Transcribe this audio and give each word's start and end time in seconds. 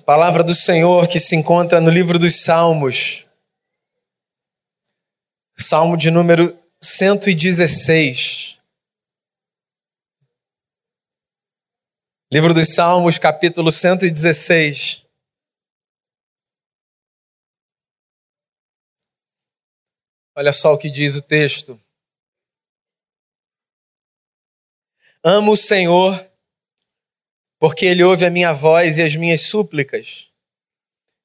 Palavra 0.00 0.42
do 0.42 0.54
Senhor 0.54 1.06
que 1.06 1.20
se 1.20 1.36
encontra 1.36 1.80
no 1.80 1.90
livro 1.90 2.18
dos 2.18 2.42
Salmos. 2.42 3.26
Salmo 5.56 5.96
de 5.96 6.10
número 6.10 6.58
116. 6.80 8.58
Livro 12.32 12.52
dos 12.52 12.74
Salmos, 12.74 13.18
capítulo 13.18 13.70
116. 13.70 15.06
Olha 20.34 20.52
só 20.52 20.72
o 20.72 20.78
que 20.78 20.90
diz 20.90 21.14
o 21.16 21.22
texto. 21.22 21.80
Amo 25.22 25.52
o 25.52 25.56
Senhor 25.56 26.31
porque 27.62 27.86
ele 27.86 28.02
ouve 28.02 28.24
a 28.24 28.30
minha 28.30 28.52
voz 28.52 28.98
e 28.98 29.04
as 29.04 29.14
minhas 29.14 29.42
súplicas. 29.42 30.26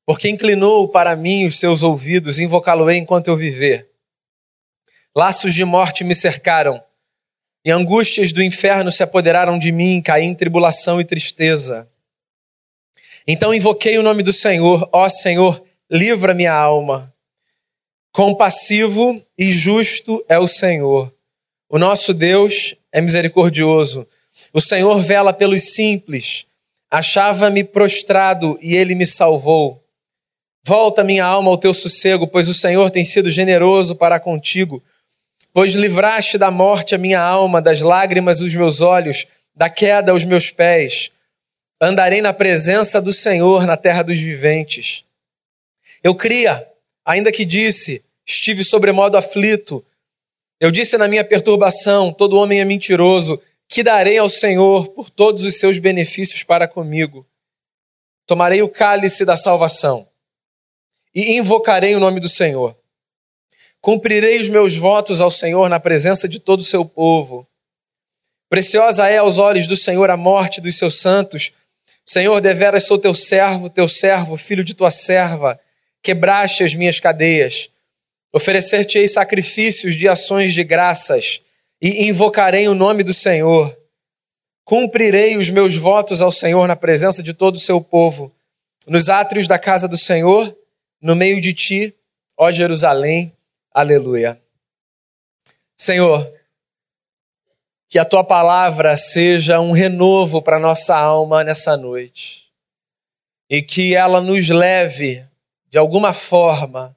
Porque 0.06 0.30
inclinou 0.30 0.88
para 0.88 1.16
mim 1.16 1.48
os 1.48 1.58
seus 1.58 1.82
ouvidos, 1.82 2.38
invocá-lo-ei 2.38 3.00
enquanto 3.00 3.30
eu 3.30 3.36
viver. 3.36 3.90
Laços 5.16 5.56
de 5.56 5.66
morte 5.66 6.04
me 6.04 6.14
cercaram, 6.14 6.80
e 7.66 7.72
angústias 7.72 8.32
do 8.32 8.44
inferno 8.44 8.92
se 8.92 9.02
apoderaram 9.02 9.58
de 9.58 9.72
mim, 9.72 10.00
caí 10.00 10.26
em 10.26 10.36
tribulação 10.36 11.02
e 11.02 11.06
tristeza. 11.06 11.90
Então 13.26 13.52
invoquei 13.52 13.98
o 13.98 14.04
nome 14.04 14.22
do 14.22 14.32
Senhor, 14.32 14.88
ó 14.94 15.10
Senhor, 15.10 15.66
livra 15.90 16.36
minha 16.36 16.54
alma. 16.54 17.12
Compassivo 18.12 19.20
e 19.36 19.52
justo 19.52 20.24
é 20.30 20.38
o 20.38 20.48
Senhor. 20.48 21.12
O 21.68 21.80
nosso 21.80 22.14
Deus 22.14 22.76
é 22.92 23.02
misericordioso 23.02 24.08
o 24.54 24.62
Senhor 24.62 25.00
vela 25.02 25.34
pelos 25.34 25.74
simples. 25.74 26.46
Achava-me 26.90 27.64
prostrado 27.64 28.58
e 28.62 28.76
ele 28.76 28.96
me 28.96 29.06
salvou. 29.06 29.84
Volta 30.64 31.04
minha 31.04 31.26
alma 31.26 31.50
ao 31.50 31.58
teu 31.58 31.74
sossego, 31.74 32.28
pois 32.28 32.48
o 32.48 32.54
Senhor 32.54 32.92
tem 32.92 33.06
sido 33.06 33.32
generoso 33.32 33.96
para 33.96 34.20
contigo. 34.20 34.84
Pois 35.54 35.74
livraste 35.74 36.38
da 36.38 36.52
morte 36.52 36.94
a 36.94 36.98
minha 36.98 37.22
alma, 37.22 37.62
das 37.62 37.82
lágrimas 37.82 38.42
os 38.42 38.54
meus 38.56 38.82
olhos, 38.82 39.26
da 39.56 39.70
queda 39.70 40.14
os 40.14 40.24
meus 40.24 40.52
pés. 40.52 41.12
Andarei 41.82 42.22
na 42.22 42.34
presença 42.34 43.02
do 43.02 43.14
Senhor 43.14 43.66
na 43.66 43.78
terra 43.78 44.04
dos 44.04 44.20
viventes. 44.20 45.04
Eu 46.04 46.16
cria, 46.16 46.68
ainda 47.06 47.32
que 47.32 47.46
disse, 47.46 48.04
estive 48.26 48.64
sobremodo 48.64 49.18
aflito. 49.18 49.86
Eu 50.60 50.70
disse 50.72 50.98
na 50.98 51.08
minha 51.08 51.24
perturbação: 51.24 52.12
todo 52.12 52.38
homem 52.38 52.60
é 52.60 52.66
mentiroso 52.66 53.42
que 53.68 53.84
darei 53.84 54.18
ao 54.18 54.30
Senhor 54.30 54.90
por 54.90 55.10
todos 55.10 55.44
os 55.44 55.60
seus 55.60 55.78
benefícios 55.78 56.44
para 56.44 56.68
comigo. 56.68 57.28
Tomarei 58.26 58.62
o 58.62 58.70
cálice 58.70 59.26
da 59.26 59.36
salvação 59.36 60.08
e 61.14 61.34
invocarei 61.38 61.96
o 61.96 62.00
nome 62.00 62.20
do 62.20 62.30
Senhor. 62.30 62.78
Cumprirei 63.82 64.40
os 64.40 64.50
meus 64.50 64.76
votos 64.76 65.22
ao 65.22 65.32
Senhor 65.32 65.70
na 65.70 65.80
presença 65.80 66.28
de 66.28 66.40
todo 66.40 66.62
o 66.62 66.64
seu 66.64 66.86
povo. 66.86 67.48
Preciosa 68.50 69.08
é 69.08 69.18
aos 69.18 69.38
olhos 69.38 69.68
do 69.68 69.76
Senhor 69.76 70.10
a 70.10 70.18
morte 70.18 70.62
dos 70.62 70.78
seus 70.78 71.00
santos. 71.00 71.52
Senhor, 72.06 72.40
deveras 72.40 72.86
sou 72.86 72.98
teu 72.98 73.14
servo, 73.14 73.70
teu 73.70 73.88
servo, 73.88 74.38
filho 74.38 74.64
de 74.64 74.74
tua 74.74 74.92
serva. 74.92 75.60
Quebraste 76.02 76.64
as 76.64 76.74
minhas 76.74 77.00
cadeias. 77.00 77.70
Oferecer-te-ei 78.32 79.08
sacrifícios 79.08 79.96
de 79.96 80.08
ações 80.08 80.54
de 80.54 80.64
graças 80.64 81.42
e 81.82 82.08
invocarei 82.08 82.68
o 82.68 82.76
nome 82.76 83.04
do 83.04 83.14
Senhor. 83.14 83.76
Cumprirei 84.64 85.38
os 85.38 85.50
meus 85.50 85.78
votos 85.78 86.22
ao 86.22 86.32
Senhor 86.32 86.68
na 86.68 86.76
presença 86.76 87.24
de 87.24 87.34
todo 87.34 87.56
o 87.56 87.60
seu 87.60 87.80
povo, 87.80 88.34
nos 88.86 89.10
átrios 89.10 89.48
da 89.48 89.58
casa 89.58 89.88
do 89.88 89.98
Senhor, 89.98 90.56
no 91.02 91.16
meio 91.16 91.40
de 91.40 91.54
ti, 91.54 91.96
ó 92.36 92.52
Jerusalém. 92.52 93.34
Aleluia. 93.74 94.42
Senhor, 95.78 96.34
que 97.88 98.00
a 98.00 98.06
tua 98.06 98.24
palavra 98.24 98.98
seja 98.98 99.60
um 99.60 99.72
renovo 99.72 100.42
para 100.42 100.60
nossa 100.60 100.98
alma 100.98 101.44
nessa 101.44 101.78
noite 101.78 102.48
e 103.50 103.62
que 103.62 103.96
ela 103.96 104.20
nos 104.20 104.50
leve, 104.50 105.26
de 105.70 105.78
alguma 105.78 106.14
forma, 106.14 106.96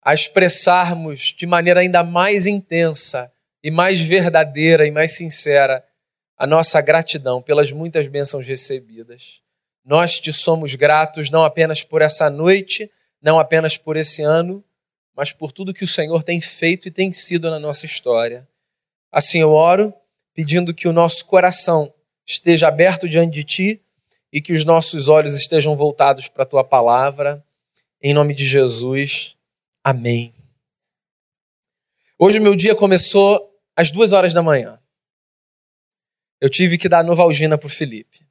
a 0.00 0.14
expressarmos 0.14 1.34
de 1.36 1.46
maneira 1.46 1.80
ainda 1.80 2.02
mais 2.02 2.46
intensa 2.46 3.31
e 3.62 3.70
mais 3.70 4.00
verdadeira 4.00 4.86
e 4.86 4.90
mais 4.90 5.12
sincera 5.12 5.84
a 6.36 6.46
nossa 6.46 6.80
gratidão 6.80 7.40
pelas 7.40 7.70
muitas 7.70 8.08
bênçãos 8.08 8.46
recebidas. 8.46 9.40
Nós 9.84 10.18
te 10.18 10.32
somos 10.32 10.74
gratos 10.74 11.30
não 11.30 11.44
apenas 11.44 11.82
por 11.82 12.02
essa 12.02 12.28
noite, 12.28 12.90
não 13.20 13.38
apenas 13.38 13.76
por 13.76 13.96
esse 13.96 14.22
ano, 14.22 14.64
mas 15.14 15.32
por 15.32 15.52
tudo 15.52 15.74
que 15.74 15.84
o 15.84 15.88
Senhor 15.88 16.22
tem 16.22 16.40
feito 16.40 16.88
e 16.88 16.90
tem 16.90 17.12
sido 17.12 17.50
na 17.50 17.58
nossa 17.58 17.86
história. 17.86 18.48
Assim 19.10 19.38
eu 19.38 19.52
oro, 19.52 19.92
pedindo 20.34 20.74
que 20.74 20.88
o 20.88 20.92
nosso 20.92 21.26
coração 21.26 21.92
esteja 22.26 22.68
aberto 22.68 23.08
diante 23.08 23.34
de 23.34 23.44
ti 23.44 23.82
e 24.32 24.40
que 24.40 24.52
os 24.52 24.64
nossos 24.64 25.08
olhos 25.08 25.36
estejam 25.36 25.76
voltados 25.76 26.28
para 26.28 26.44
a 26.44 26.46
tua 26.46 26.64
palavra. 26.64 27.44
Em 28.00 28.14
nome 28.14 28.34
de 28.34 28.44
Jesus. 28.44 29.36
Amém. 29.84 30.32
Hoje 32.18 32.38
o 32.38 32.42
meu 32.42 32.56
dia 32.56 32.74
começou 32.74 33.51
às 33.76 33.90
duas 33.90 34.12
horas 34.12 34.32
da 34.34 34.42
manhã. 34.42 34.80
Eu 36.40 36.50
tive 36.50 36.76
que 36.76 36.88
dar 36.88 37.04
Novalgina 37.04 37.56
para 37.56 37.66
o 37.66 37.70
Felipe. 37.70 38.26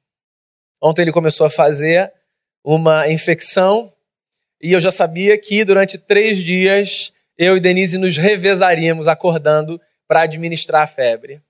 Ontem 0.80 1.02
ele 1.02 1.12
começou 1.12 1.46
a 1.46 1.50
fazer 1.50 2.12
uma 2.64 3.08
infecção 3.08 3.92
e 4.60 4.72
eu 4.72 4.80
já 4.80 4.90
sabia 4.90 5.36
que 5.38 5.64
durante 5.64 5.98
três 5.98 6.38
dias 6.38 7.12
eu 7.36 7.56
e 7.56 7.60
Denise 7.60 7.98
nos 7.98 8.16
revezaríamos 8.16 9.08
acordando 9.08 9.80
para 10.06 10.22
administrar 10.22 10.82
a 10.82 10.86
febre. 10.86 11.42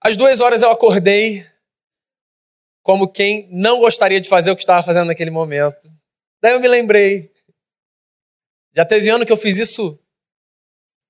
Às 0.00 0.16
duas 0.16 0.40
horas 0.40 0.62
eu 0.62 0.70
acordei 0.70 1.46
como 2.82 3.08
quem 3.08 3.48
não 3.50 3.80
gostaria 3.80 4.20
de 4.20 4.28
fazer 4.28 4.50
o 4.50 4.56
que 4.56 4.62
estava 4.62 4.82
fazendo 4.82 5.08
naquele 5.08 5.30
momento. 5.30 5.90
Daí 6.40 6.52
eu 6.52 6.60
me 6.60 6.68
lembrei. 6.68 7.32
Já 8.74 8.84
teve 8.84 9.08
ano 9.08 9.26
que 9.26 9.32
eu 9.32 9.36
fiz 9.36 9.58
isso 9.58 9.98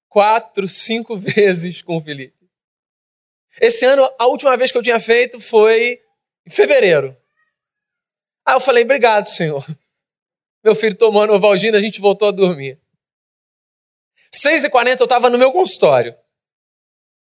quatro, 0.08 0.66
cinco 0.66 1.16
vezes 1.18 1.82
com 1.82 1.96
o 1.96 2.00
Felipe. 2.00 2.48
Esse 3.60 3.84
ano, 3.84 4.08
a 4.18 4.26
última 4.26 4.56
vez 4.56 4.70
que 4.70 4.78
eu 4.78 4.82
tinha 4.82 5.00
feito 5.00 5.40
foi 5.40 6.00
em 6.46 6.50
fevereiro. 6.50 7.16
Aí 8.46 8.54
eu 8.54 8.60
falei, 8.60 8.84
obrigado, 8.84 9.26
Senhor. 9.26 9.64
Meu 10.64 10.74
filho 10.74 10.96
tomando 10.96 11.32
o 11.32 11.40
Valgina, 11.40 11.78
a 11.78 11.80
gente 11.80 12.00
voltou 12.00 12.28
a 12.28 12.32
dormir. 12.32 12.80
6h40 14.34 15.00
eu 15.00 15.04
estava 15.04 15.30
no 15.30 15.38
meu 15.38 15.50
consultório, 15.52 16.14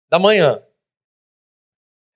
da 0.09 0.19
manhã. 0.19 0.63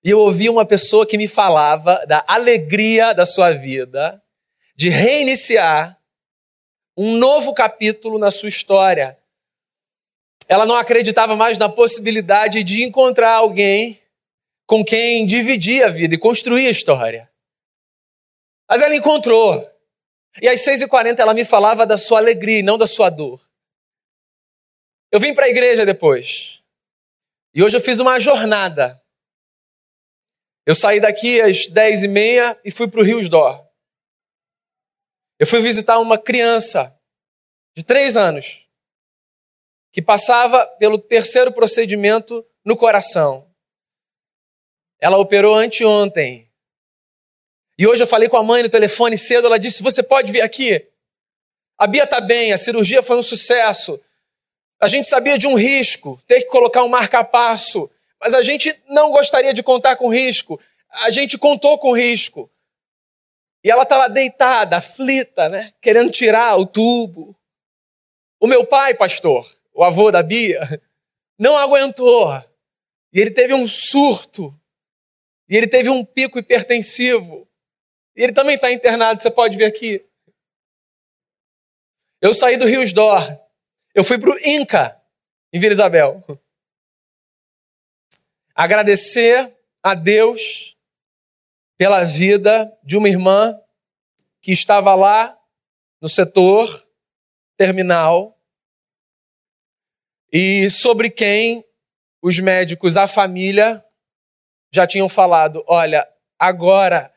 E 0.03 0.11
eu 0.11 0.19
ouvi 0.19 0.47
uma 0.49 0.65
pessoa 0.65 1.05
que 1.05 1.17
me 1.17 1.27
falava 1.27 2.05
da 2.05 2.23
alegria 2.27 3.13
da 3.13 3.25
sua 3.25 3.51
vida, 3.53 4.21
de 4.75 4.89
reiniciar 4.89 5.99
um 6.95 7.17
novo 7.17 7.53
capítulo 7.53 8.19
na 8.19 8.29
sua 8.29 8.49
história. 8.49 9.17
Ela 10.47 10.65
não 10.65 10.75
acreditava 10.75 11.35
mais 11.35 11.57
na 11.57 11.67
possibilidade 11.67 12.63
de 12.63 12.83
encontrar 12.83 13.33
alguém 13.33 13.99
com 14.67 14.83
quem 14.83 15.25
dividir 15.25 15.83
a 15.83 15.89
vida 15.89 16.15
e 16.15 16.19
construir 16.19 16.67
a 16.67 16.71
história. 16.71 17.31
Mas 18.69 18.81
ela 18.81 18.95
encontrou. 18.95 19.69
E 20.41 20.47
às 20.47 20.59
6h40 20.61 21.19
ela 21.19 21.33
me 21.33 21.45
falava 21.45 21.85
da 21.85 21.97
sua 21.97 22.19
alegria 22.19 22.59
e 22.59 22.63
não 22.63 22.77
da 22.77 22.87
sua 22.87 23.09
dor. 23.09 23.41
Eu 25.11 25.19
vim 25.19 25.33
para 25.33 25.45
a 25.45 25.49
igreja 25.49 25.85
depois. 25.85 26.61
E 27.53 27.63
hoje 27.63 27.77
eu 27.77 27.81
fiz 27.81 27.99
uma 27.99 28.19
jornada. 28.19 29.01
Eu 30.65 30.75
saí 30.75 30.99
daqui 30.99 31.39
às 31.39 31.69
10h30 31.69 32.59
e 32.65 32.71
fui 32.71 32.87
para 32.87 32.99
o 32.99 33.03
Rio 33.03 33.27
Dor. 33.29 33.65
Eu 35.39 35.47
fui 35.47 35.61
visitar 35.61 35.99
uma 35.99 36.17
criança 36.17 36.99
de 37.75 37.83
três 37.83 38.17
anos 38.17 38.64
que 39.95 40.01
passava 40.01 40.67
pelo 40.77 40.97
terceiro 40.97 41.53
procedimento 41.53 42.45
no 42.65 42.75
coração. 42.75 43.47
Ela 44.99 45.17
operou 45.17 45.55
anteontem. 45.55 46.51
E 47.77 47.87
hoje 47.87 48.03
eu 48.03 48.07
falei 48.07 48.27
com 48.27 48.35
a 48.35 48.43
mãe 48.43 48.61
no 48.61 48.67
telefone 48.67 49.17
cedo, 49.17 49.47
ela 49.47 49.57
disse: 49.57 49.81
Você 49.81 50.03
pode 50.03 50.33
vir 50.33 50.41
aqui? 50.41 50.85
A 51.77 51.87
Bia 51.87 52.03
está 52.03 52.19
bem, 52.19 52.51
a 52.51 52.57
cirurgia 52.57 53.01
foi 53.01 53.15
um 53.15 53.23
sucesso. 53.23 53.97
A 54.81 54.89
gente 54.89 55.07
sabia 55.07 55.37
de 55.37 55.47
um 55.47 55.55
risco, 55.55 56.21
ter 56.27 56.41
que 56.41 56.49
colocar 56.49 56.83
um 56.83 56.89
marca-passo, 56.89 57.89
mas 58.19 58.33
a 58.33 58.43
gente 58.43 58.77
não 58.89 59.11
gostaria 59.11 59.53
de 59.53 59.63
contar 59.63 59.95
com 59.95 60.09
risco. 60.09 60.59
A 60.89 61.09
gente 61.09 61.37
contou 61.37 61.79
com 61.79 61.95
risco. 61.95 62.51
E 63.63 63.71
ela 63.71 63.83
está 63.83 63.95
lá 63.95 64.09
deitada, 64.09 64.75
aflita, 64.75 65.47
né? 65.47 65.73
Querendo 65.81 66.11
tirar 66.11 66.57
o 66.57 66.65
tubo. 66.65 67.33
O 68.41 68.45
meu 68.45 68.65
pai, 68.65 68.93
pastor, 68.93 69.54
o 69.75 69.83
avô 69.83 70.09
da 70.09 70.23
Bia, 70.23 70.81
não 71.37 71.57
aguentou. 71.57 72.33
E 73.13 73.19
ele 73.19 73.29
teve 73.29 73.53
um 73.53 73.67
surto. 73.67 74.57
E 75.49 75.55
ele 75.55 75.67
teve 75.67 75.89
um 75.89 76.03
pico 76.03 76.39
hipertensivo. 76.39 77.47
E 78.15 78.23
ele 78.23 78.31
também 78.31 78.55
está 78.55 78.71
internado, 78.71 79.21
você 79.21 79.29
pode 79.29 79.57
ver 79.57 79.65
aqui. 79.65 80.03
Eu 82.21 82.33
saí 82.33 82.55
do 82.55 82.65
Rios 82.65 82.93
Dor. 82.93 83.21
Eu 83.93 84.03
fui 84.03 84.17
para 84.17 84.31
o 84.31 84.39
Inca, 84.39 84.99
em 85.51 85.59
Vila 85.59 85.73
Isabel. 85.73 86.23
Agradecer 88.55 89.53
a 89.83 89.93
Deus 89.93 90.77
pela 91.77 92.05
vida 92.05 92.75
de 92.81 92.95
uma 92.95 93.09
irmã 93.09 93.59
que 94.41 94.53
estava 94.53 94.95
lá 94.95 95.37
no 96.01 96.07
setor 96.07 96.87
terminal 97.57 98.34
e 100.37 100.69
sobre 100.69 101.09
quem 101.09 101.65
os 102.21 102.37
médicos, 102.39 102.97
a 102.97 103.07
família, 103.07 103.81
já 104.69 104.85
tinham 104.85 105.07
falado: 105.07 105.63
olha, 105.65 106.05
agora 106.37 107.09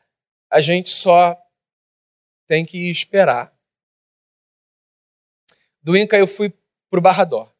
a 0.49 0.61
gente 0.61 0.89
só 0.89 1.37
tem 2.47 2.65
que 2.65 2.89
esperar. 2.89 3.53
Do 5.83 5.97
Inca 5.97 6.17
eu 6.17 6.27
fui 6.27 6.49
para 6.89 6.97
o 6.97 7.01
Barradó. 7.01 7.53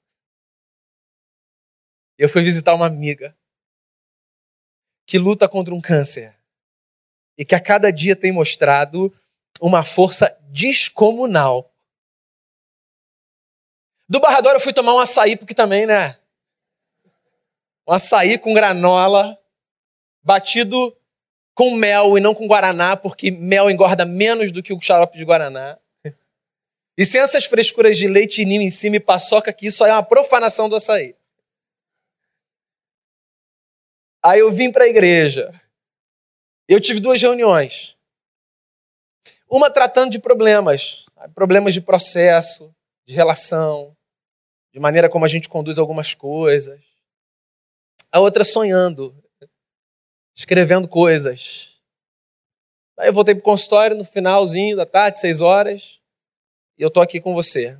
Eu 2.17 2.29
fui 2.29 2.41
visitar 2.41 2.73
uma 2.73 2.85
amiga 2.85 3.37
que 5.05 5.19
luta 5.19 5.49
contra 5.49 5.75
um 5.75 5.81
câncer 5.81 6.39
e 7.37 7.43
que 7.43 7.53
a 7.55 7.59
cada 7.59 7.91
dia 7.91 8.15
tem 8.15 8.31
mostrado 8.31 9.13
uma 9.59 9.83
força 9.83 10.39
descomunal. 10.43 11.68
Do 14.09 14.19
Barrador 14.19 14.53
eu 14.53 14.59
fui 14.59 14.73
tomar 14.73 14.95
um 14.95 14.99
açaí, 14.99 15.37
porque 15.37 15.53
também, 15.53 15.85
né? 15.85 16.17
Um 17.87 17.93
açaí 17.93 18.39
com 18.39 18.55
granola, 18.55 19.39
batido 20.23 20.97
com 21.53 21.75
mel 21.75 22.17
e 22.17 22.21
não 22.21 22.33
com 22.33 22.47
guaraná, 22.47 22.97
porque 22.97 23.29
mel 23.29 23.69
engorda 23.69 24.05
menos 24.05 24.51
do 24.51 24.63
que 24.63 24.73
o 24.73 24.81
xarope 24.81 25.17
de 25.17 25.23
guaraná. 25.23 25.77
E 26.97 27.05
sem 27.05 27.21
essas 27.21 27.45
frescuras 27.45 27.97
de 27.97 28.07
leite 28.07 28.43
ninho 28.45 28.63
em 28.63 28.69
cima 28.69 28.95
e 28.95 28.99
paçoca, 28.99 29.53
que 29.53 29.67
isso 29.67 29.85
é 29.85 29.91
uma 29.93 30.03
profanação 30.03 30.67
do 30.67 30.75
açaí. 30.75 31.15
Aí 34.23 34.39
eu 34.39 34.51
vim 34.51 34.71
para 34.71 34.85
a 34.85 34.87
igreja. 34.87 35.53
Eu 36.67 36.81
tive 36.81 36.99
duas 36.99 37.21
reuniões. 37.21 37.95
Uma 39.47 39.69
tratando 39.69 40.11
de 40.11 40.19
problemas, 40.19 41.05
problemas 41.33 41.73
de 41.73 41.81
processo, 41.81 42.73
de 43.05 43.15
relação, 43.15 43.95
de 44.71 44.79
maneira 44.79 45.09
como 45.09 45.25
a 45.25 45.27
gente 45.27 45.49
conduz 45.49 45.79
algumas 45.79 46.13
coisas. 46.13 46.79
A 48.11 48.19
outra 48.19 48.43
sonhando, 48.43 49.15
escrevendo 50.35 50.87
coisas. 50.87 51.75
Aí 52.97 53.07
eu 53.07 53.13
voltei 53.13 53.33
para 53.33 53.41
o 53.41 53.43
consultório 53.43 53.95
no 53.97 54.05
finalzinho 54.05 54.75
da 54.75 54.85
tarde, 54.85 55.19
seis 55.19 55.41
horas, 55.41 55.99
e 56.77 56.81
eu 56.81 56.87
estou 56.87 57.01
aqui 57.01 57.19
com 57.19 57.33
você. 57.33 57.77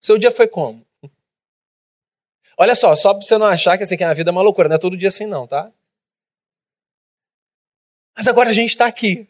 Seu 0.00 0.18
dia 0.18 0.30
foi 0.30 0.46
como? 0.46 0.84
Olha 2.58 2.74
só, 2.74 2.94
só 2.94 3.14
para 3.14 3.22
você 3.22 3.38
não 3.38 3.46
achar 3.46 3.76
que, 3.76 3.84
assim, 3.84 3.96
que 3.96 4.04
a 4.04 4.12
vida 4.12 4.30
é 4.30 4.32
uma 4.32 4.42
loucura, 4.42 4.68
não 4.68 4.76
é 4.76 4.78
todo 4.78 4.96
dia 4.96 5.08
assim 5.08 5.26
não, 5.26 5.46
tá? 5.46 5.72
Mas 8.16 8.28
agora 8.28 8.50
a 8.50 8.52
gente 8.52 8.70
está 8.70 8.86
aqui. 8.86 9.26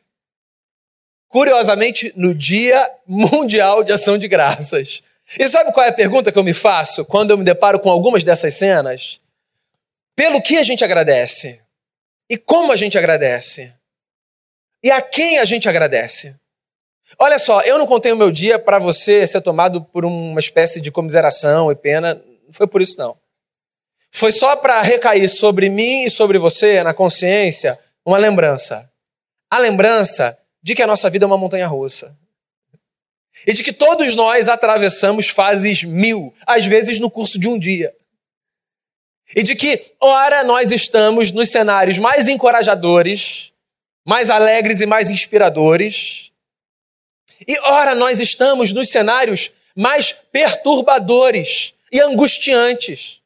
Curiosamente, 1.28 2.12
no 2.14 2.34
Dia 2.34 2.88
Mundial 3.06 3.82
de 3.82 3.92
Ação 3.92 4.18
de 4.18 4.28
Graças. 4.28 5.02
E 5.38 5.48
sabe 5.48 5.72
qual 5.72 5.84
é 5.84 5.88
a 5.88 5.92
pergunta 5.92 6.30
que 6.30 6.38
eu 6.38 6.44
me 6.44 6.54
faço 6.54 7.04
quando 7.04 7.30
eu 7.30 7.38
me 7.38 7.44
deparo 7.44 7.80
com 7.80 7.90
algumas 7.90 8.22
dessas 8.22 8.54
cenas? 8.54 9.20
Pelo 10.14 10.40
que 10.40 10.56
a 10.56 10.62
gente 10.62 10.84
agradece? 10.84 11.60
E 12.28 12.36
como 12.36 12.72
a 12.72 12.76
gente 12.76 12.96
agradece? 12.96 13.74
E 14.82 14.90
a 14.90 15.02
quem 15.02 15.38
a 15.38 15.44
gente 15.44 15.68
agradece? 15.68 16.36
Olha 17.18 17.38
só, 17.38 17.60
eu 17.62 17.78
não 17.78 17.86
contei 17.86 18.12
o 18.12 18.16
meu 18.16 18.30
dia 18.30 18.58
para 18.58 18.78
você 18.78 19.26
ser 19.26 19.40
tomado 19.40 19.82
por 19.82 20.04
uma 20.04 20.40
espécie 20.40 20.80
de 20.80 20.90
comiseração 20.90 21.70
e 21.70 21.74
pena. 21.74 22.14
Não 22.46 22.52
foi 22.52 22.66
por 22.66 22.80
isso, 22.80 22.98
não. 22.98 23.16
Foi 24.10 24.30
só 24.30 24.56
para 24.56 24.80
recair 24.82 25.28
sobre 25.28 25.68
mim 25.68 26.04
e 26.04 26.10
sobre 26.10 26.38
você, 26.38 26.82
na 26.82 26.94
consciência, 26.94 27.78
uma 28.04 28.16
lembrança. 28.16 28.88
A 29.50 29.58
lembrança 29.58 30.38
de 30.62 30.74
que 30.74 30.82
a 30.82 30.86
nossa 30.86 31.10
vida 31.10 31.24
é 31.24 31.26
uma 31.26 31.36
montanha 31.36 31.66
russa. 31.66 32.16
E 33.46 33.52
de 33.52 33.62
que 33.64 33.72
todos 33.72 34.14
nós 34.14 34.48
atravessamos 34.48 35.28
fases 35.28 35.82
mil, 35.82 36.34
às 36.46 36.64
vezes 36.64 36.98
no 36.98 37.10
curso 37.10 37.38
de 37.38 37.48
um 37.48 37.58
dia. 37.58 37.94
E 39.34 39.42
de 39.42 39.56
que, 39.56 39.94
ora, 40.00 40.44
nós 40.44 40.70
estamos 40.70 41.30
nos 41.30 41.50
cenários 41.50 41.98
mais 41.98 42.28
encorajadores, 42.28 43.52
mais 44.04 44.30
alegres 44.30 44.80
e 44.80 44.86
mais 44.86 45.10
inspiradores. 45.10 46.30
E, 47.46 47.58
ora, 47.60 47.94
nós 47.94 48.20
estamos 48.20 48.72
nos 48.72 48.90
cenários 48.90 49.50
mais 49.74 50.12
perturbadores 50.12 51.74
e 51.90 52.00
angustiantes, 52.00 53.20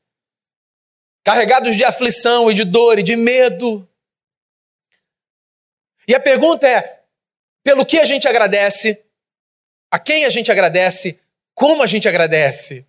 carregados 1.22 1.76
de 1.76 1.84
aflição 1.84 2.50
e 2.50 2.54
de 2.54 2.64
dor 2.64 2.98
e 2.98 3.02
de 3.02 3.16
medo. 3.16 3.86
E 6.06 6.14
a 6.14 6.20
pergunta 6.20 6.66
é: 6.66 7.02
pelo 7.62 7.84
que 7.84 7.98
a 7.98 8.04
gente 8.04 8.26
agradece? 8.26 9.04
A 9.90 9.98
quem 9.98 10.24
a 10.24 10.30
gente 10.30 10.50
agradece? 10.50 11.18
Como 11.54 11.82
a 11.82 11.86
gente 11.86 12.08
agradece? 12.08 12.86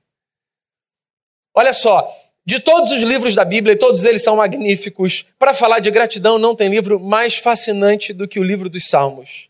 Olha 1.56 1.74
só, 1.74 2.08
de 2.46 2.60
todos 2.60 2.92
os 2.92 3.04
livros 3.04 3.36
da 3.36 3.46
Bíblia, 3.46 3.74
e 3.74 3.78
todos 3.78 4.06
eles 4.06 4.24
são 4.24 4.36
magníficos, 4.36 5.26
para 5.38 5.54
falar 5.54 5.80
de 5.80 5.92
gratidão 5.92 6.38
não 6.38 6.56
tem 6.56 6.70
livro 6.70 7.00
mais 7.00 7.38
fascinante 7.38 8.14
do 8.14 8.28
que 8.28 8.40
o 8.40 8.44
livro 8.44 8.70
dos 8.70 8.88
Salmos. 8.88 9.50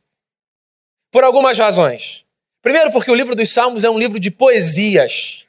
Por 1.11 1.23
algumas 1.23 1.57
razões. 1.57 2.25
Primeiro, 2.61 2.91
porque 2.91 3.09
o 3.09 3.15
livro 3.15 3.35
dos 3.35 3.49
Salmos 3.49 3.83
é 3.83 3.89
um 3.89 3.97
livro 3.97 4.19
de 4.19 4.29
poesias. 4.29 5.45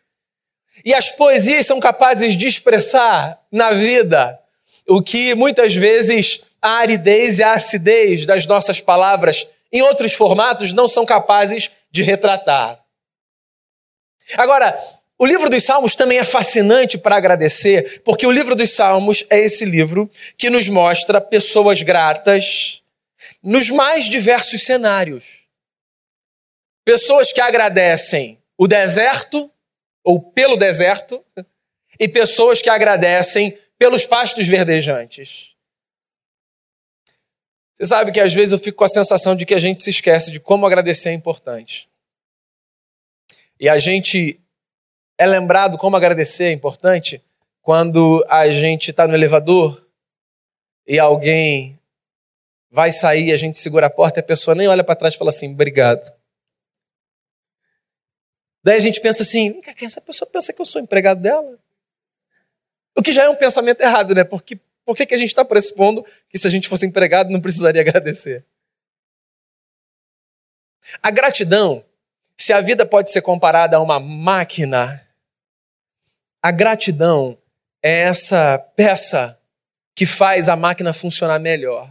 E 0.85 0.94
as 0.94 1.11
poesias 1.11 1.67
são 1.67 1.81
capazes 1.81 2.37
de 2.37 2.47
expressar 2.47 3.43
na 3.50 3.73
vida 3.73 4.41
o 4.87 5.02
que 5.02 5.35
muitas 5.35 5.75
vezes 5.75 6.41
a 6.62 6.70
aridez 6.79 7.38
e 7.38 7.43
a 7.43 7.52
acidez 7.52 8.25
das 8.25 8.47
nossas 8.47 8.81
palavras 8.81 9.47
em 9.72 9.82
outros 9.82 10.12
formatos 10.12 10.72
não 10.72 10.88
são 10.88 11.06
capazes 11.06 11.70
de 11.90 12.02
retratar. 12.02 12.82
Agora, 14.37 14.78
o 15.19 15.26
livro 15.26 15.50
dos 15.50 15.64
Salmos 15.64 15.94
também 15.94 16.19
é 16.19 16.25
fascinante 16.25 16.96
para 16.96 17.17
agradecer, 17.17 18.02
porque 18.02 18.26
o 18.26 18.31
livro 18.31 18.55
dos 18.56 18.70
Salmos 18.70 19.25
é 19.28 19.38
esse 19.38 19.64
livro 19.64 20.11
que 20.38 20.49
nos 20.49 20.69
mostra 20.69 21.20
pessoas 21.20 21.82
gratas 21.82 22.82
nos 23.43 23.69
mais 23.69 24.06
diversos 24.06 24.64
cenários. 24.64 25.40
Pessoas 26.85 27.33
que 27.33 27.40
agradecem 27.40 28.38
o 28.56 28.66
deserto 28.66 29.50
ou 30.02 30.21
pelo 30.21 30.56
deserto 30.56 31.25
e 31.99 32.09
pessoas 32.09 32.62
que 32.62 32.71
agradecem 32.71 33.59
pelos 33.78 34.06
pastos 34.06 34.47
verdejantes. 34.47 35.50
Você 37.80 37.87
sabe 37.87 38.12
que 38.12 38.20
às 38.20 38.34
vezes 38.34 38.52
eu 38.52 38.58
fico 38.58 38.76
com 38.76 38.84
a 38.84 38.88
sensação 38.88 39.34
de 39.34 39.46
que 39.46 39.54
a 39.54 39.58
gente 39.58 39.82
se 39.82 39.88
esquece 39.88 40.30
de 40.30 40.38
como 40.38 40.66
agradecer 40.66 41.08
é 41.08 41.12
importante. 41.14 41.88
E 43.58 43.70
a 43.70 43.78
gente 43.78 44.38
é 45.16 45.25
lembrado 45.25 45.78
como 45.78 45.96
agradecer 45.96 46.44
é 46.44 46.52
importante 46.52 47.25
quando 47.62 48.22
a 48.28 48.50
gente 48.50 48.90
está 48.90 49.08
no 49.08 49.14
elevador 49.14 49.82
e 50.87 50.99
alguém 50.99 51.78
vai 52.70 52.92
sair, 52.92 53.32
a 53.32 53.37
gente 53.38 53.58
segura 53.58 53.87
a 53.87 53.90
porta 53.90 54.18
e 54.18 54.20
a 54.20 54.25
pessoa 54.25 54.54
nem 54.54 54.68
olha 54.68 54.84
para 54.84 54.96
trás 54.96 55.14
e 55.14 55.18
fala 55.18 55.30
assim, 55.30 55.50
obrigado. 55.50 56.12
Daí 58.62 58.76
a 58.76 58.80
gente 58.80 59.00
pensa 59.00 59.22
assim, 59.22 59.58
essa 59.80 60.02
pessoa 60.02 60.30
pensa 60.30 60.52
que 60.52 60.60
eu 60.60 60.66
sou 60.66 60.82
empregado 60.82 61.22
dela? 61.22 61.58
O 62.94 63.02
que 63.02 63.10
já 63.10 63.25
é 63.25 63.28
um 63.30 63.37
pensamento 63.37 63.80
errado, 63.80 64.14
né? 64.14 64.22
Porque 64.22 64.60
por 64.90 64.97
que, 64.97 65.06
que 65.06 65.14
a 65.14 65.18
gente 65.18 65.28
está 65.28 65.44
pressupondo 65.44 66.04
que 66.28 66.37
se 66.37 66.49
a 66.49 66.50
gente 66.50 66.68
fosse 66.68 66.85
empregado 66.85 67.30
não 67.30 67.40
precisaria 67.40 67.80
agradecer? 67.80 68.44
A 71.00 71.12
gratidão, 71.12 71.85
se 72.37 72.52
a 72.52 72.61
vida 72.61 72.85
pode 72.85 73.12
ser 73.12 73.23
comparada 73.23 73.76
a 73.76 73.80
uma 73.80 74.00
máquina, 74.00 75.06
a 76.42 76.50
gratidão 76.50 77.38
é 77.80 78.00
essa 78.00 78.59
peça 78.59 79.38
que 79.94 80.04
faz 80.04 80.49
a 80.49 80.56
máquina 80.56 80.92
funcionar 80.92 81.38
melhor. 81.38 81.88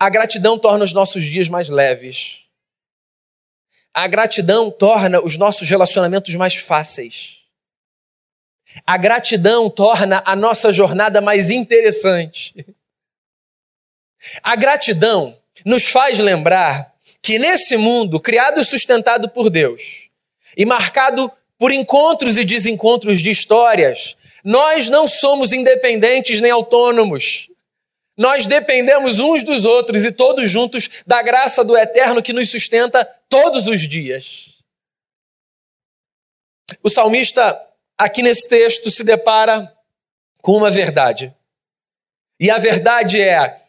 A 0.00 0.10
gratidão 0.10 0.58
torna 0.58 0.84
os 0.84 0.92
nossos 0.92 1.22
dias 1.22 1.48
mais 1.48 1.68
leves. 1.68 2.46
A 3.94 4.08
gratidão 4.08 4.72
torna 4.72 5.22
os 5.22 5.36
nossos 5.36 5.70
relacionamentos 5.70 6.34
mais 6.34 6.56
fáceis. 6.56 7.41
A 8.86 8.96
gratidão 8.96 9.68
torna 9.68 10.22
a 10.24 10.34
nossa 10.34 10.72
jornada 10.72 11.20
mais 11.20 11.50
interessante. 11.50 12.66
A 14.42 14.56
gratidão 14.56 15.36
nos 15.64 15.86
faz 15.86 16.18
lembrar 16.18 16.92
que 17.20 17.38
nesse 17.38 17.76
mundo 17.76 18.20
criado 18.20 18.60
e 18.60 18.64
sustentado 18.64 19.28
por 19.28 19.50
Deus 19.50 20.08
e 20.56 20.64
marcado 20.64 21.30
por 21.58 21.70
encontros 21.70 22.36
e 22.38 22.44
desencontros 22.44 23.20
de 23.20 23.30
histórias. 23.30 24.16
Nós 24.42 24.88
não 24.88 25.06
somos 25.06 25.52
independentes 25.52 26.40
nem 26.40 26.50
autônomos. 26.50 27.48
Nós 28.16 28.46
dependemos 28.46 29.20
uns 29.20 29.44
dos 29.44 29.64
outros 29.64 30.04
e 30.04 30.10
todos 30.10 30.50
juntos 30.50 30.90
da 31.06 31.22
graça 31.22 31.64
do 31.64 31.76
Eterno 31.76 32.22
que 32.22 32.32
nos 32.32 32.50
sustenta 32.50 33.04
todos 33.28 33.68
os 33.68 33.86
dias. 33.88 34.50
O 36.82 36.90
salmista, 36.90 37.60
aqui 38.04 38.22
nesse 38.22 38.48
texto, 38.48 38.90
se 38.90 39.04
depara 39.04 39.72
com 40.40 40.56
uma 40.56 40.70
verdade. 40.70 41.34
E 42.38 42.50
a 42.50 42.58
verdade 42.58 43.20
é: 43.20 43.62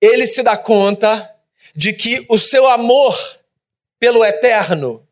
ele 0.00 0.26
se 0.26 0.42
dá 0.42 0.56
conta 0.56 1.34
de 1.74 1.92
que 1.92 2.24
o 2.28 2.38
seu 2.38 2.68
amor 2.68 3.16
pelo 3.98 4.24
Eterno 4.24 5.06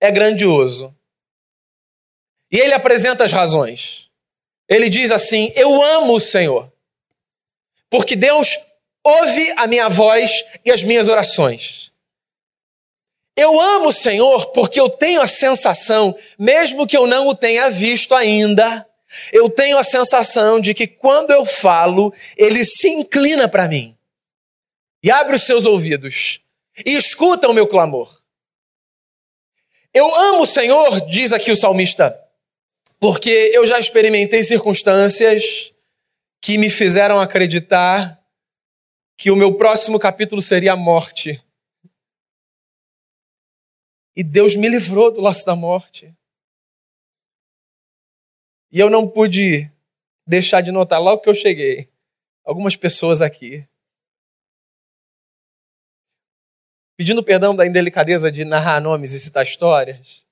é 0.00 0.10
grandioso. 0.10 0.94
E 2.50 2.58
ele 2.58 2.74
apresenta 2.74 3.24
as 3.24 3.32
razões. 3.32 4.10
Ele 4.68 4.88
diz 4.88 5.10
assim: 5.10 5.52
Eu 5.54 5.82
amo 5.82 6.14
o 6.14 6.20
Senhor 6.20 6.72
porque 7.92 8.16
Deus 8.16 8.58
ouve 9.04 9.52
a 9.58 9.66
minha 9.66 9.86
voz 9.86 10.46
e 10.64 10.72
as 10.72 10.82
minhas 10.82 11.08
orações. 11.08 11.91
Eu 13.36 13.60
amo 13.60 13.88
o 13.88 13.92
Senhor 13.92 14.52
porque 14.52 14.78
eu 14.78 14.88
tenho 14.88 15.20
a 15.20 15.26
sensação, 15.26 16.16
mesmo 16.38 16.86
que 16.86 16.96
eu 16.96 17.06
não 17.06 17.28
o 17.28 17.34
tenha 17.34 17.70
visto 17.70 18.14
ainda, 18.14 18.86
eu 19.32 19.48
tenho 19.48 19.78
a 19.78 19.84
sensação 19.84 20.60
de 20.60 20.74
que 20.74 20.86
quando 20.86 21.30
eu 21.30 21.44
falo, 21.44 22.12
ele 22.36 22.64
se 22.64 22.88
inclina 22.88 23.48
para 23.48 23.68
mim 23.68 23.96
e 25.02 25.10
abre 25.10 25.36
os 25.36 25.42
seus 25.42 25.64
ouvidos 25.64 26.40
e 26.84 26.94
escuta 26.94 27.48
o 27.48 27.54
meu 27.54 27.66
clamor. 27.66 28.20
Eu 29.92 30.14
amo 30.14 30.44
o 30.44 30.46
Senhor, 30.46 31.06
diz 31.06 31.32
aqui 31.32 31.52
o 31.52 31.56
salmista, 31.56 32.18
porque 32.98 33.50
eu 33.52 33.66
já 33.66 33.78
experimentei 33.78 34.42
circunstâncias 34.42 35.72
que 36.40 36.56
me 36.56 36.70
fizeram 36.70 37.20
acreditar 37.20 38.18
que 39.16 39.30
o 39.30 39.36
meu 39.36 39.54
próximo 39.54 39.98
capítulo 39.98 40.40
seria 40.40 40.72
a 40.72 40.76
morte. 40.76 41.42
E 44.14 44.22
Deus 44.22 44.54
me 44.54 44.68
livrou 44.68 45.10
do 45.10 45.20
laço 45.20 45.44
da 45.46 45.56
morte. 45.56 46.14
E 48.70 48.78
eu 48.78 48.90
não 48.90 49.08
pude 49.08 49.70
deixar 50.26 50.60
de 50.60 50.70
notar 50.70 51.00
logo 51.00 51.22
que 51.22 51.28
eu 51.28 51.34
cheguei. 51.34 51.90
Algumas 52.44 52.76
pessoas 52.76 53.22
aqui. 53.22 53.66
Pedindo 56.96 57.24
perdão 57.24 57.56
da 57.56 57.66
indelicadeza 57.66 58.30
de 58.30 58.44
narrar 58.44 58.80
nomes 58.80 59.14
e 59.14 59.20
citar 59.20 59.42
histórias. 59.42 60.26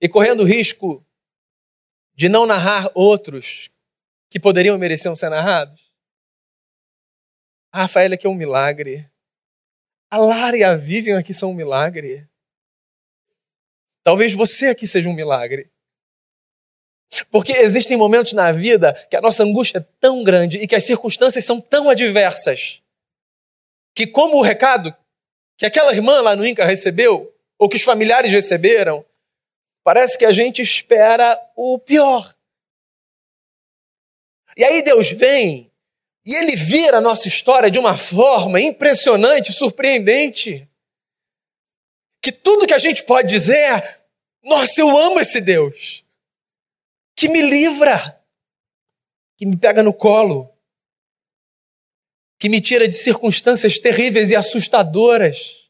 E 0.00 0.08
correndo 0.08 0.40
o 0.40 0.46
risco 0.46 1.04
de 2.14 2.28
não 2.28 2.46
narrar 2.46 2.90
outros 2.94 3.70
que 4.30 4.38
poderiam 4.38 4.78
merecer 4.78 5.14
ser 5.16 5.28
narrados? 5.28 5.92
A 7.72 7.82
Rafaela 7.82 8.14
aqui 8.14 8.26
é 8.26 8.30
um 8.30 8.34
milagre. 8.34 9.09
A 10.10 10.18
Lara 10.18 10.56
e 10.56 10.64
a 10.64 10.74
Vivian 10.74 11.18
aqui 11.18 11.32
são 11.32 11.50
um 11.50 11.54
milagre. 11.54 12.28
Talvez 14.02 14.32
você 14.32 14.68
aqui 14.68 14.86
seja 14.86 15.08
um 15.08 15.14
milagre. 15.14 15.70
Porque 17.30 17.52
existem 17.52 17.96
momentos 17.96 18.32
na 18.32 18.50
vida 18.50 18.92
que 19.08 19.16
a 19.16 19.20
nossa 19.20 19.44
angústia 19.44 19.78
é 19.78 19.86
tão 20.00 20.24
grande 20.24 20.58
e 20.58 20.66
que 20.66 20.74
as 20.74 20.84
circunstâncias 20.84 21.44
são 21.44 21.60
tão 21.60 21.88
adversas 21.88 22.82
que, 23.94 24.06
como 24.06 24.36
o 24.36 24.42
recado 24.42 24.94
que 25.56 25.66
aquela 25.66 25.92
irmã 25.92 26.22
lá 26.22 26.34
no 26.34 26.46
Inca 26.46 26.64
recebeu, 26.64 27.36
ou 27.58 27.68
que 27.68 27.76
os 27.76 27.82
familiares 27.82 28.32
receberam, 28.32 29.04
parece 29.84 30.16
que 30.16 30.24
a 30.24 30.32
gente 30.32 30.62
espera 30.62 31.38
o 31.54 31.78
pior. 31.78 32.34
E 34.56 34.64
aí 34.64 34.82
Deus 34.82 35.10
vem 35.10 35.69
e 36.24 36.34
ele 36.34 36.54
vira 36.54 36.98
a 36.98 37.00
nossa 37.00 37.28
história 37.28 37.70
de 37.70 37.78
uma 37.78 37.96
forma 37.96 38.60
impressionante, 38.60 39.52
surpreendente. 39.52 40.68
Que 42.22 42.30
tudo 42.30 42.66
que 42.66 42.74
a 42.74 42.78
gente 42.78 43.02
pode 43.04 43.28
dizer 43.28 43.56
é: 43.56 44.00
nossa, 44.42 44.80
eu 44.80 44.96
amo 44.96 45.20
esse 45.20 45.40
Deus, 45.40 46.04
que 47.16 47.28
me 47.28 47.40
livra, 47.40 48.20
que 49.36 49.46
me 49.46 49.56
pega 49.56 49.82
no 49.82 49.94
colo, 49.94 50.52
que 52.38 52.48
me 52.48 52.60
tira 52.60 52.86
de 52.86 52.94
circunstâncias 52.94 53.78
terríveis 53.78 54.30
e 54.30 54.36
assustadoras. 54.36 55.68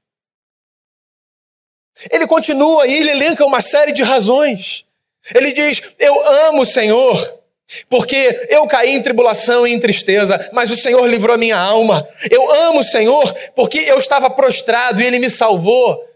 Ele 2.11 2.27
continua 2.27 2.87
e 2.87 2.95
ele 2.95 3.11
elenca 3.11 3.45
uma 3.45 3.61
série 3.61 3.93
de 3.93 4.03
razões. 4.03 4.85
Ele 5.33 5.53
diz: 5.53 5.95
Eu 5.99 6.21
amo 6.49 6.63
o 6.63 6.67
Senhor 6.67 7.40
porque 7.89 8.47
eu 8.49 8.67
caí 8.67 8.91
em 8.91 9.03
tribulação 9.03 9.67
e 9.67 9.73
em 9.73 9.81
tristeza, 9.81 10.51
mas 10.53 10.71
o 10.71 10.77
Senhor 10.77 11.07
livrou 11.07 11.35
a 11.35 11.39
minha 11.39 11.59
alma. 11.59 12.09
Eu 12.31 12.53
amo 12.53 12.81
o 12.81 12.85
Senhor 12.85 13.33
porque 13.55 13.79
eu 13.79 13.99
estava 13.99 14.31
prostrado 14.31 15.01
e 15.01 15.07
Ele 15.07 15.19
me 15.19 15.31
salvou. 15.31 16.09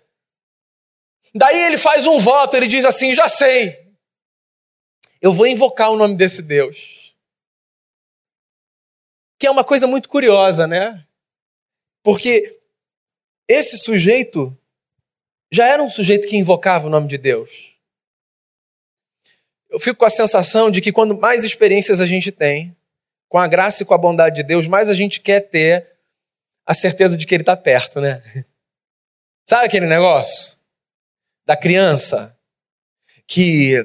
Daí 1.34 1.64
ele 1.64 1.76
faz 1.76 2.06
um 2.06 2.18
voto, 2.18 2.56
ele 2.56 2.68
diz 2.68 2.84
assim: 2.84 3.12
Já 3.12 3.28
sei, 3.28 3.76
eu 5.20 5.32
vou 5.32 5.46
invocar 5.46 5.90
o 5.90 5.96
nome 5.96 6.16
desse 6.16 6.42
Deus. 6.42 7.16
Que 9.36 9.48
é 9.48 9.50
uma 9.50 9.64
coisa 9.64 9.86
muito 9.86 10.08
curiosa, 10.08 10.66
né? 10.66 11.04
Porque 12.04 12.60
esse 13.48 13.76
sujeito 13.78 14.56
já 15.52 15.66
era 15.66 15.82
um 15.82 15.90
sujeito 15.90 16.28
que 16.28 16.36
invocava 16.36 16.86
o 16.86 16.90
nome 16.90 17.08
de 17.08 17.18
Deus 17.18 17.73
eu 19.74 19.80
fico 19.80 19.98
com 19.98 20.04
a 20.04 20.10
sensação 20.10 20.70
de 20.70 20.80
que 20.80 20.92
quando 20.92 21.18
mais 21.18 21.42
experiências 21.42 22.00
a 22.00 22.06
gente 22.06 22.30
tem, 22.30 22.76
com 23.28 23.38
a 23.38 23.48
graça 23.48 23.82
e 23.82 23.86
com 23.86 23.92
a 23.92 23.98
bondade 23.98 24.36
de 24.36 24.44
Deus, 24.44 24.68
mais 24.68 24.88
a 24.88 24.94
gente 24.94 25.20
quer 25.20 25.40
ter 25.40 25.84
a 26.64 26.72
certeza 26.72 27.16
de 27.16 27.26
que 27.26 27.34
Ele 27.34 27.42
está 27.42 27.56
perto, 27.56 28.00
né? 28.00 28.22
Sabe 29.44 29.66
aquele 29.66 29.86
negócio 29.86 30.60
da 31.44 31.56
criança 31.56 32.38
que 33.26 33.84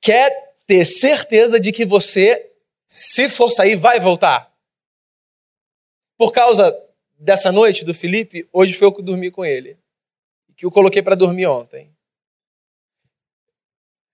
quer 0.00 0.54
ter 0.66 0.86
certeza 0.86 1.60
de 1.60 1.70
que 1.70 1.84
você, 1.84 2.50
se 2.86 3.28
for 3.28 3.50
sair, 3.50 3.76
vai 3.76 4.00
voltar? 4.00 4.50
Por 6.16 6.32
causa 6.32 6.74
dessa 7.18 7.52
noite 7.52 7.84
do 7.84 7.92
Felipe, 7.92 8.48
hoje 8.50 8.72
foi 8.72 8.86
eu 8.88 8.94
que 8.94 9.02
dormi 9.02 9.30
com 9.30 9.44
ele, 9.44 9.76
que 10.56 10.64
eu 10.64 10.70
coloquei 10.70 11.02
para 11.02 11.14
dormir 11.14 11.46
ontem. 11.48 11.94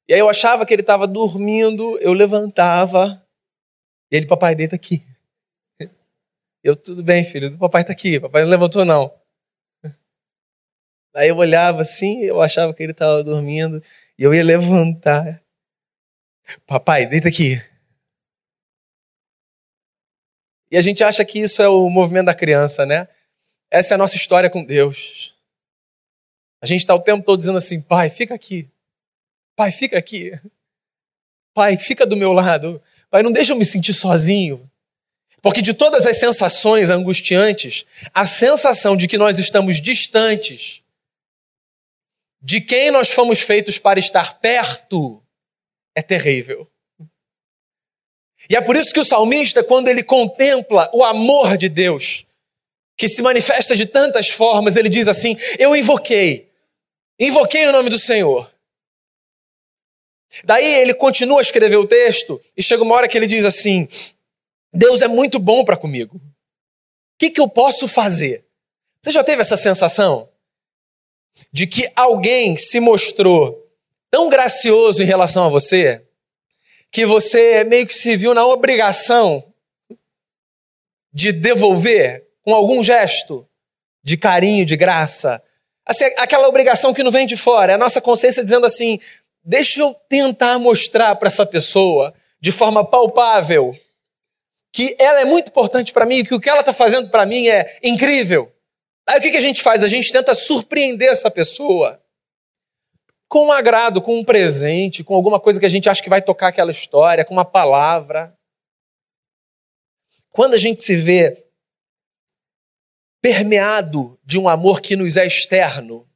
E 0.09 0.15
aí 0.15 0.21
eu 0.21 0.29
achava 0.29 0.67
que 0.67 0.75
ele 0.75 0.83
estava 0.83 1.07
dormindo, 1.07 1.99
eu 1.99 2.13
levantava, 2.13 3.25
e 4.11 4.17
ele, 4.17 4.27
papai, 4.27 4.55
deita 4.55 4.77
aqui. 4.77 5.03
Eu, 6.63 6.77
tudo 6.77 7.03
bem, 7.03 7.25
filho, 7.25 7.53
o 7.53 7.59
papai 7.59 7.83
está 7.83 7.93
aqui, 7.93 8.21
papai 8.21 8.43
não 8.43 8.51
levantou 8.51 8.85
não. 8.85 9.13
Aí 11.15 11.29
eu 11.29 11.37
olhava 11.37 11.83
assim, 11.83 12.23
eu 12.23 12.41
achava 12.41 12.73
que 12.73 12.83
ele 12.83 12.93
estava 12.93 13.23
dormindo, 13.25 13.83
e 14.17 14.23
eu 14.23 14.33
ia 14.33 14.45
levantar. 14.45 15.43
Papai, 16.67 17.05
deita 17.05 17.29
aqui. 17.29 17.61
E 20.71 20.77
a 20.77 20.81
gente 20.81 21.05
acha 21.05 21.23
que 21.25 21.39
isso 21.39 21.61
é 21.61 21.69
o 21.69 21.91
movimento 21.91 22.27
da 22.27 22.35
criança, 22.35 22.87
né? 22.87 23.07
Essa 23.71 23.93
é 23.93 23.97
a 23.97 23.99
nossa 23.99 24.17
história 24.17 24.49
com 24.49 24.65
Deus. 24.65 25.37
A 26.63 26.67
gente 26.67 26.81
está 26.81 26.95
o 26.95 27.01
tempo 27.01 27.25
todo 27.25 27.39
dizendo 27.39 27.59
assim, 27.59 27.81
pai, 27.81 28.09
fica 28.09 28.35
aqui. 28.35 28.72
Pai, 29.57 29.71
fica 29.71 29.99
aqui. 29.99 30.33
Pai, 31.55 31.77
fica 31.77 32.07
do 32.07 32.17
meu 32.17 32.33
lado. 32.33 32.83
Pai, 33.11 33.23
não 33.23 33.33
deixa 33.33 33.53
eu 33.53 33.57
me 33.57 33.65
sentir 33.65 33.95
sozinho. 33.95 34.71
Porque 35.41 35.61
de 35.61 35.75
todas 35.75 36.07
as 36.07 36.19
sensações 36.19 36.89
angustiantes, 36.89 37.85
a 38.15 38.25
sensação 38.27 38.97
de 38.97 39.09
que 39.09 39.19
nós 39.19 39.39
estamos 39.39 39.81
distantes 39.81 40.83
de 42.43 42.61
quem 42.61 42.91
nós 42.91 43.11
fomos 43.11 43.41
feitos 43.41 43.79
para 43.79 44.01
estar 44.01 44.41
perto 44.41 45.23
é 45.95 46.03
terrível. 46.03 46.69
E 48.51 48.57
é 48.57 48.61
por 48.61 48.75
isso 48.75 48.93
que 48.93 48.99
o 48.99 49.05
salmista, 49.05 49.63
quando 49.63 49.87
ele 49.87 50.03
contempla 50.03 50.91
o 50.93 51.05
amor 51.05 51.57
de 51.57 51.69
Deus, 51.69 52.27
que 52.97 53.09
se 53.09 53.23
manifesta 53.23 53.77
de 53.77 53.87
tantas 53.87 54.29
formas, 54.29 54.75
ele 54.75 54.89
diz 54.89 55.07
assim: 55.07 55.37
Eu 55.57 55.77
invoquei, 55.77 56.51
invoquei 57.19 57.67
o 57.69 57.73
nome 57.73 57.89
do 57.89 57.99
Senhor. 57.99 58.52
Daí 60.45 60.65
ele 60.65 60.95
continua 60.95 61.41
a 61.41 61.43
escrever 61.43 61.77
o 61.77 61.87
texto 61.87 62.41
e 62.57 62.63
chega 62.63 62.83
uma 62.83 62.95
hora 62.95 63.09
que 63.09 63.17
ele 63.17 63.27
diz 63.27 63.45
assim: 63.45 63.89
Deus 64.73 65.03
é 65.03 65.09
muito 65.09 65.39
bom 65.39 65.65
para 65.65 65.77
comigo. 65.77 66.17
O 66.17 66.21
que, 67.19 67.31
que 67.31 67.41
eu 67.41 67.49
posso 67.49 67.87
fazer? 67.87 68.45
Você 69.01 69.11
já 69.11 69.23
teve 69.23 69.43
essa 69.43 69.57
sensação? 69.57 70.29
De 71.53 71.67
que 71.67 71.91
alguém 71.95 72.57
se 72.57 72.81
mostrou 72.81 73.67
tão 74.11 74.29
gracioso 74.29 75.03
em 75.03 75.07
relação 75.07 75.45
a 75.47 75.49
você 75.49 76.03
que 76.91 77.07
você 77.07 77.65
meio 77.65 77.87
que 77.87 77.97
se 77.97 78.15
viu 78.17 78.35
na 78.35 78.45
obrigação 78.47 79.43
de 81.13 81.33
devolver 81.33 82.27
com 82.43 82.55
algum 82.55 82.85
gesto 82.85 83.49
de 84.05 84.17
carinho, 84.17 84.67
de 84.67 84.77
graça. 84.77 85.43
Assim, 85.87 86.05
aquela 86.17 86.49
obrigação 86.49 86.93
que 86.93 87.03
não 87.03 87.11
vem 87.11 87.27
de 87.27 87.37
fora, 87.37 87.73
é 87.73 87.75
a 87.75 87.79
nossa 87.79 88.01
consciência 88.01 88.45
dizendo 88.45 88.67
assim: 88.67 89.01
Deixa 89.45 89.81
eu 89.81 89.95
tentar 90.09 90.59
mostrar 90.59 91.17
para 91.17 91.29
essa 91.29 91.45
pessoa, 91.45 92.15
de 92.41 92.53
forma 92.53 92.85
palpável, 92.85 93.77
que 94.73 94.97
ela 94.99 95.21
é 95.21 95.25
muito 95.25 95.49
importante 95.49 95.93
para 95.93 96.07
mim 96.07 96.19
e 96.19 96.25
que 96.25 96.35
o 96.35 96.41
que 96.41 96.49
ela 96.49 96.61
está 96.61 96.73
fazendo 96.73 97.11
para 97.11 97.27
mim 97.27 97.49
é 97.49 97.79
incrível. 97.83 98.53
Aí 99.07 99.19
o 99.19 99.23
que, 99.23 99.31
que 99.31 99.37
a 99.37 99.43
gente 99.43 99.63
faz? 99.63 99.83
A 99.83 99.89
gente 99.89 100.13
tenta 100.13 100.35
surpreender 100.35 101.11
essa 101.11 101.31
pessoa 101.31 102.01
com 103.29 103.47
um 103.47 103.53
agrado, 103.53 104.01
com 104.01 104.19
um 104.19 104.25
presente, 104.25 105.03
com 105.03 105.15
alguma 105.15 105.41
coisa 105.41 105.59
que 105.59 105.67
a 105.67 105.69
gente 105.69 105.89
acha 105.89 106.03
que 106.03 106.11
vai 106.11 106.23
tocar 106.23 106.49
aquela 106.49 106.71
história, 106.71 107.25
com 107.25 107.33
uma 107.33 107.45
palavra. 107.45 108.37
Quando 110.31 110.55
a 110.55 110.59
gente 110.59 110.83
se 110.83 110.95
vê 110.95 111.47
permeado 113.21 114.19
de 114.25 114.39
um 114.39 114.49
amor 114.49 114.81
que 114.81 114.97
nos 114.97 115.17
é 115.17 115.27
externo, 115.27 116.07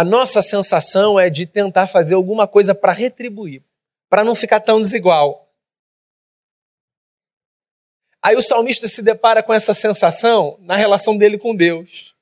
a 0.00 0.04
nossa 0.04 0.40
sensação 0.40 1.20
é 1.20 1.28
de 1.28 1.44
tentar 1.44 1.86
fazer 1.86 2.14
alguma 2.14 2.48
coisa 2.48 2.74
para 2.74 2.90
retribuir, 2.90 3.62
para 4.08 4.24
não 4.24 4.34
ficar 4.34 4.58
tão 4.58 4.80
desigual. 4.80 5.52
Aí 8.22 8.34
o 8.34 8.40
salmista 8.40 8.88
se 8.88 9.02
depara 9.02 9.42
com 9.42 9.52
essa 9.52 9.74
sensação 9.74 10.56
na 10.60 10.74
relação 10.74 11.18
dele 11.18 11.36
com 11.36 11.54
Deus. 11.54 12.16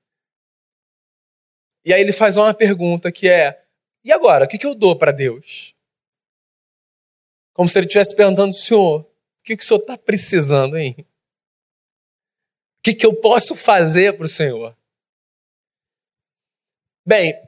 E 1.85 1.94
aí 1.94 2.00
ele 2.00 2.12
faz 2.12 2.37
uma 2.37 2.52
pergunta 2.52 3.12
que 3.12 3.28
é: 3.28 3.64
e 4.02 4.11
agora? 4.11 4.47
O 4.47 4.49
que, 4.49 4.66
eu 4.66 4.75
dou 4.75 4.99
para 4.99 5.12
Deus? 5.12 5.73
Como 7.52 7.68
se 7.68 7.78
ele 7.78 7.87
estivesse 7.87 8.16
perguntando, 8.16 8.56
Senhor, 8.56 9.02
o 9.02 9.44
que, 9.44 9.54
o 9.54 9.62
Senhor 9.62 9.78
está 9.78 9.97
precisando, 9.97 10.76
hein? 10.76 11.06
O 12.80 12.82
que 12.82 13.06
eu 13.06 13.14
posso 13.14 13.54
fazer 13.54 14.16
para 14.16 14.26
o 14.26 14.28
Senhor? 14.28 14.76
Bem, 17.06 17.47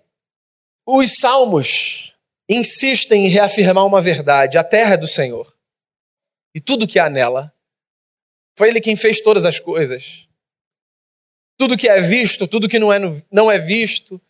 os 0.86 1.16
salmos 1.18 2.14
insistem 2.48 3.26
em 3.26 3.28
reafirmar 3.28 3.86
uma 3.86 4.00
verdade: 4.00 4.58
a 4.58 4.64
terra 4.64 4.94
é 4.94 4.96
do 4.96 5.06
Senhor 5.06 5.56
e 6.54 6.60
tudo 6.60 6.88
que 6.88 6.98
há 6.98 7.08
nela. 7.08 7.54
Foi 8.56 8.68
Ele 8.68 8.80
quem 8.80 8.96
fez 8.96 9.20
todas 9.20 9.44
as 9.44 9.58
coisas. 9.58 10.28
Tudo 11.56 11.76
que 11.76 11.88
é 11.88 12.00
visto, 12.00 12.46
tudo 12.48 12.68
que 12.68 12.78
não 12.78 12.92
é, 12.92 12.98
não 13.30 13.50
é 13.50 13.58
visto, 13.58 14.20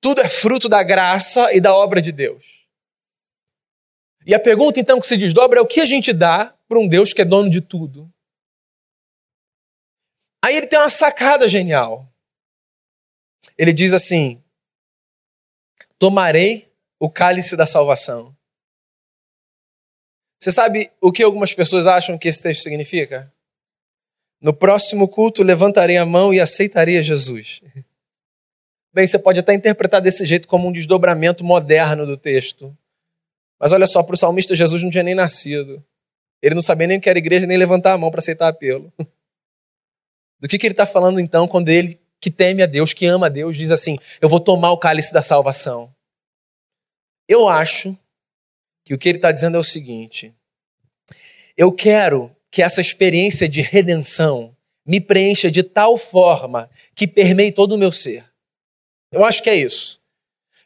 tudo 0.00 0.20
é 0.20 0.28
fruto 0.28 0.68
da 0.68 0.82
graça 0.82 1.52
e 1.54 1.60
da 1.60 1.74
obra 1.74 2.02
de 2.02 2.12
Deus. 2.12 2.66
E 4.26 4.34
a 4.34 4.40
pergunta 4.40 4.78
então 4.78 5.00
que 5.00 5.06
se 5.06 5.16
desdobra 5.16 5.58
é 5.58 5.62
o 5.62 5.66
que 5.66 5.80
a 5.80 5.86
gente 5.86 6.12
dá 6.12 6.54
para 6.68 6.78
um 6.78 6.86
Deus 6.86 7.12
que 7.12 7.22
é 7.22 7.24
dono 7.24 7.48
de 7.50 7.60
tudo? 7.60 8.12
Aí 10.44 10.56
ele 10.56 10.66
tem 10.66 10.78
uma 10.78 10.90
sacada 10.90 11.48
genial. 11.48 12.08
Ele 13.56 13.72
diz 13.72 13.92
assim: 13.92 14.41
Tomarei 16.02 16.68
o 16.98 17.08
cálice 17.08 17.56
da 17.56 17.64
salvação. 17.64 18.36
Você 20.36 20.50
sabe 20.50 20.90
o 21.00 21.12
que 21.12 21.22
algumas 21.22 21.54
pessoas 21.54 21.86
acham 21.86 22.18
que 22.18 22.26
esse 22.26 22.42
texto 22.42 22.64
significa? 22.64 23.32
No 24.40 24.52
próximo 24.52 25.06
culto 25.06 25.44
levantarei 25.44 25.96
a 25.96 26.04
mão 26.04 26.34
e 26.34 26.40
aceitarei 26.40 26.98
a 26.98 27.02
Jesus. 27.02 27.62
Bem, 28.92 29.06
você 29.06 29.16
pode 29.16 29.38
até 29.38 29.54
interpretar 29.54 30.00
desse 30.00 30.26
jeito 30.26 30.48
como 30.48 30.66
um 30.66 30.72
desdobramento 30.72 31.44
moderno 31.44 32.04
do 32.04 32.16
texto. 32.16 32.76
Mas 33.56 33.70
olha 33.70 33.86
só, 33.86 34.02
para 34.02 34.14
o 34.14 34.18
salmista, 34.18 34.56
Jesus 34.56 34.82
não 34.82 34.90
tinha 34.90 35.04
nem 35.04 35.14
nascido. 35.14 35.84
Ele 36.42 36.56
não 36.56 36.62
sabia 36.62 36.88
nem 36.88 36.98
o 36.98 37.00
que 37.00 37.08
era 37.08 37.18
igreja, 37.20 37.46
nem 37.46 37.56
levantar 37.56 37.92
a 37.92 37.98
mão 37.98 38.10
para 38.10 38.18
aceitar 38.18 38.48
apelo. 38.48 38.92
Do 40.40 40.48
que, 40.48 40.58
que 40.58 40.66
ele 40.66 40.72
está 40.72 40.84
falando 40.84 41.20
então 41.20 41.46
quando 41.46 41.68
ele, 41.68 41.96
que 42.20 42.28
teme 42.28 42.60
a 42.60 42.66
Deus, 42.66 42.92
que 42.92 43.06
ama 43.06 43.26
a 43.26 43.28
Deus, 43.28 43.56
diz 43.56 43.70
assim: 43.70 43.96
Eu 44.20 44.28
vou 44.28 44.40
tomar 44.40 44.72
o 44.72 44.78
cálice 44.78 45.12
da 45.12 45.22
salvação? 45.22 45.91
Eu 47.32 47.48
acho 47.48 47.96
que 48.84 48.92
o 48.92 48.98
que 48.98 49.08
ele 49.08 49.16
está 49.16 49.32
dizendo 49.32 49.56
é 49.56 49.60
o 49.60 49.64
seguinte: 49.64 50.34
Eu 51.56 51.72
quero 51.72 52.30
que 52.50 52.62
essa 52.62 52.82
experiência 52.82 53.48
de 53.48 53.62
redenção 53.62 54.54
me 54.84 55.00
preencha 55.00 55.50
de 55.50 55.62
tal 55.62 55.96
forma 55.96 56.68
que 56.94 57.06
permeie 57.06 57.50
todo 57.50 57.72
o 57.72 57.78
meu 57.78 57.90
ser. 57.90 58.30
Eu 59.10 59.24
acho 59.24 59.42
que 59.42 59.48
é 59.48 59.56
isso. 59.56 59.98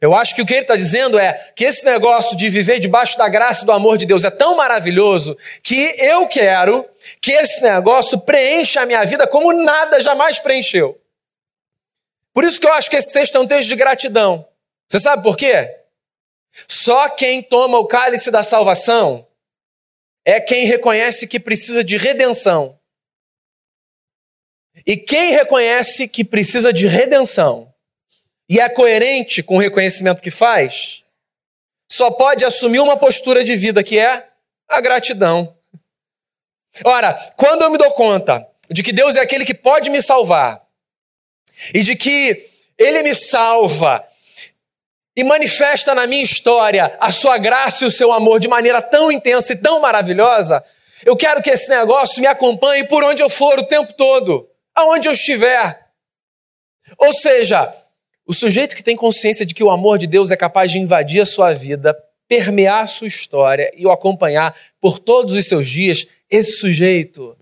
Eu 0.00 0.12
acho 0.12 0.34
que 0.34 0.42
o 0.42 0.46
que 0.46 0.54
ele 0.54 0.62
está 0.62 0.74
dizendo 0.74 1.16
é 1.20 1.34
que 1.54 1.64
esse 1.64 1.86
negócio 1.86 2.36
de 2.36 2.50
viver 2.50 2.80
debaixo 2.80 3.16
da 3.16 3.28
graça 3.28 3.62
e 3.62 3.66
do 3.66 3.70
amor 3.70 3.96
de 3.96 4.04
Deus 4.04 4.24
é 4.24 4.30
tão 4.30 4.56
maravilhoso 4.56 5.38
que 5.62 5.94
eu 6.00 6.26
quero 6.26 6.84
que 7.20 7.30
esse 7.30 7.62
negócio 7.62 8.18
preencha 8.18 8.80
a 8.80 8.86
minha 8.86 9.04
vida 9.04 9.24
como 9.28 9.52
nada 9.52 10.00
jamais 10.00 10.40
preencheu. 10.40 11.00
Por 12.34 12.42
isso 12.42 12.60
que 12.60 12.66
eu 12.66 12.72
acho 12.72 12.90
que 12.90 12.96
esse 12.96 13.12
texto 13.12 13.36
é 13.36 13.40
um 13.40 13.46
texto 13.46 13.68
de 13.68 13.76
gratidão. 13.76 14.48
Você 14.88 14.98
sabe 14.98 15.22
por 15.22 15.36
quê? 15.36 15.85
Só 16.68 17.08
quem 17.08 17.42
toma 17.42 17.78
o 17.78 17.86
cálice 17.86 18.30
da 18.30 18.42
salvação 18.42 19.26
é 20.24 20.40
quem 20.40 20.64
reconhece 20.66 21.26
que 21.26 21.38
precisa 21.38 21.84
de 21.84 21.96
redenção. 21.96 22.78
E 24.86 24.96
quem 24.96 25.32
reconhece 25.32 26.08
que 26.08 26.24
precisa 26.24 26.72
de 26.72 26.86
redenção 26.86 27.72
e 28.48 28.60
é 28.60 28.68
coerente 28.68 29.42
com 29.42 29.56
o 29.56 29.60
reconhecimento 29.60 30.22
que 30.22 30.30
faz, 30.30 31.02
só 31.90 32.10
pode 32.10 32.44
assumir 32.44 32.80
uma 32.80 32.96
postura 32.96 33.42
de 33.42 33.56
vida 33.56 33.82
que 33.82 33.98
é 33.98 34.28
a 34.68 34.80
gratidão. 34.80 35.56
Ora, 36.84 37.14
quando 37.36 37.62
eu 37.62 37.70
me 37.70 37.78
dou 37.78 37.90
conta 37.92 38.46
de 38.70 38.82
que 38.82 38.92
Deus 38.92 39.16
é 39.16 39.20
aquele 39.20 39.44
que 39.44 39.54
pode 39.54 39.90
me 39.90 40.02
salvar 40.02 40.64
e 41.72 41.82
de 41.82 41.96
que 41.96 42.48
Ele 42.76 43.02
me 43.02 43.14
salva 43.14 44.06
e 45.16 45.24
manifesta 45.24 45.94
na 45.94 46.06
minha 46.06 46.22
história 46.22 46.96
a 47.00 47.10
sua 47.10 47.38
graça 47.38 47.84
e 47.84 47.88
o 47.88 47.90
seu 47.90 48.12
amor 48.12 48.38
de 48.38 48.48
maneira 48.48 48.82
tão 48.82 49.10
intensa 49.10 49.54
e 49.54 49.56
tão 49.56 49.80
maravilhosa, 49.80 50.62
eu 51.04 51.16
quero 51.16 51.42
que 51.42 51.50
esse 51.50 51.68
negócio 51.70 52.20
me 52.20 52.26
acompanhe 52.26 52.84
por 52.84 53.02
onde 53.02 53.22
eu 53.22 53.30
for 53.30 53.58
o 53.58 53.66
tempo 53.66 53.92
todo, 53.94 54.48
aonde 54.74 55.08
eu 55.08 55.12
estiver. 55.12 55.86
Ou 56.98 57.12
seja, 57.12 57.72
o 58.26 58.34
sujeito 58.34 58.76
que 58.76 58.82
tem 58.82 58.96
consciência 58.96 59.46
de 59.46 59.54
que 59.54 59.64
o 59.64 59.70
amor 59.70 59.98
de 59.98 60.06
Deus 60.06 60.30
é 60.30 60.36
capaz 60.36 60.70
de 60.70 60.78
invadir 60.78 61.20
a 61.20 61.26
sua 61.26 61.52
vida, 61.54 61.96
permear 62.28 62.82
a 62.82 62.86
sua 62.86 63.06
história 63.06 63.70
e 63.74 63.86
o 63.86 63.90
acompanhar 63.90 64.54
por 64.80 64.98
todos 64.98 65.34
os 65.34 65.46
seus 65.46 65.68
dias, 65.68 66.06
esse 66.28 66.58
sujeito, 66.58 67.36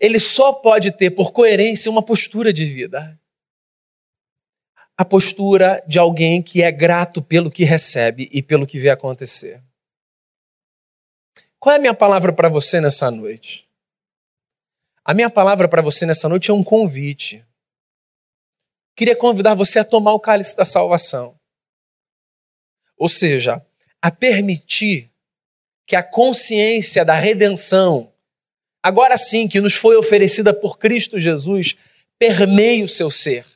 ele 0.00 0.20
só 0.20 0.52
pode 0.52 0.92
ter 0.92 1.10
por 1.10 1.32
coerência 1.32 1.90
uma 1.90 2.02
postura 2.02 2.52
de 2.52 2.64
vida. 2.64 3.18
A 4.98 5.04
postura 5.04 5.82
de 5.86 5.98
alguém 5.98 6.42
que 6.42 6.62
é 6.62 6.70
grato 6.70 7.22
pelo 7.22 7.50
que 7.50 7.64
recebe 7.64 8.28
e 8.30 8.42
pelo 8.42 8.66
que 8.66 8.78
vê 8.78 8.90
acontecer. 8.90 9.62
Qual 11.58 11.72
é 11.72 11.78
a 11.78 11.80
minha 11.80 11.94
palavra 11.94 12.32
para 12.32 12.48
você 12.48 12.80
nessa 12.80 13.10
noite? 13.10 13.66
A 15.04 15.14
minha 15.14 15.30
palavra 15.30 15.68
para 15.68 15.80
você 15.80 16.04
nessa 16.04 16.28
noite 16.28 16.50
é 16.50 16.54
um 16.54 16.64
convite 16.64 17.46
queria 18.98 19.14
convidar 19.14 19.54
você 19.54 19.78
a 19.78 19.84
tomar 19.84 20.12
o 20.12 20.18
cálice 20.18 20.56
da 20.56 20.64
salvação. 20.64 21.38
Ou 22.96 23.08
seja, 23.08 23.64
a 24.02 24.10
permitir 24.10 25.08
que 25.86 25.94
a 25.94 26.02
consciência 26.02 27.04
da 27.04 27.14
redenção, 27.14 28.12
agora 28.82 29.16
sim 29.16 29.46
que 29.46 29.60
nos 29.60 29.74
foi 29.74 29.96
oferecida 29.96 30.52
por 30.52 30.78
Cristo 30.78 31.16
Jesus, 31.20 31.76
permeie 32.18 32.82
o 32.82 32.88
seu 32.88 33.08
ser. 33.08 33.46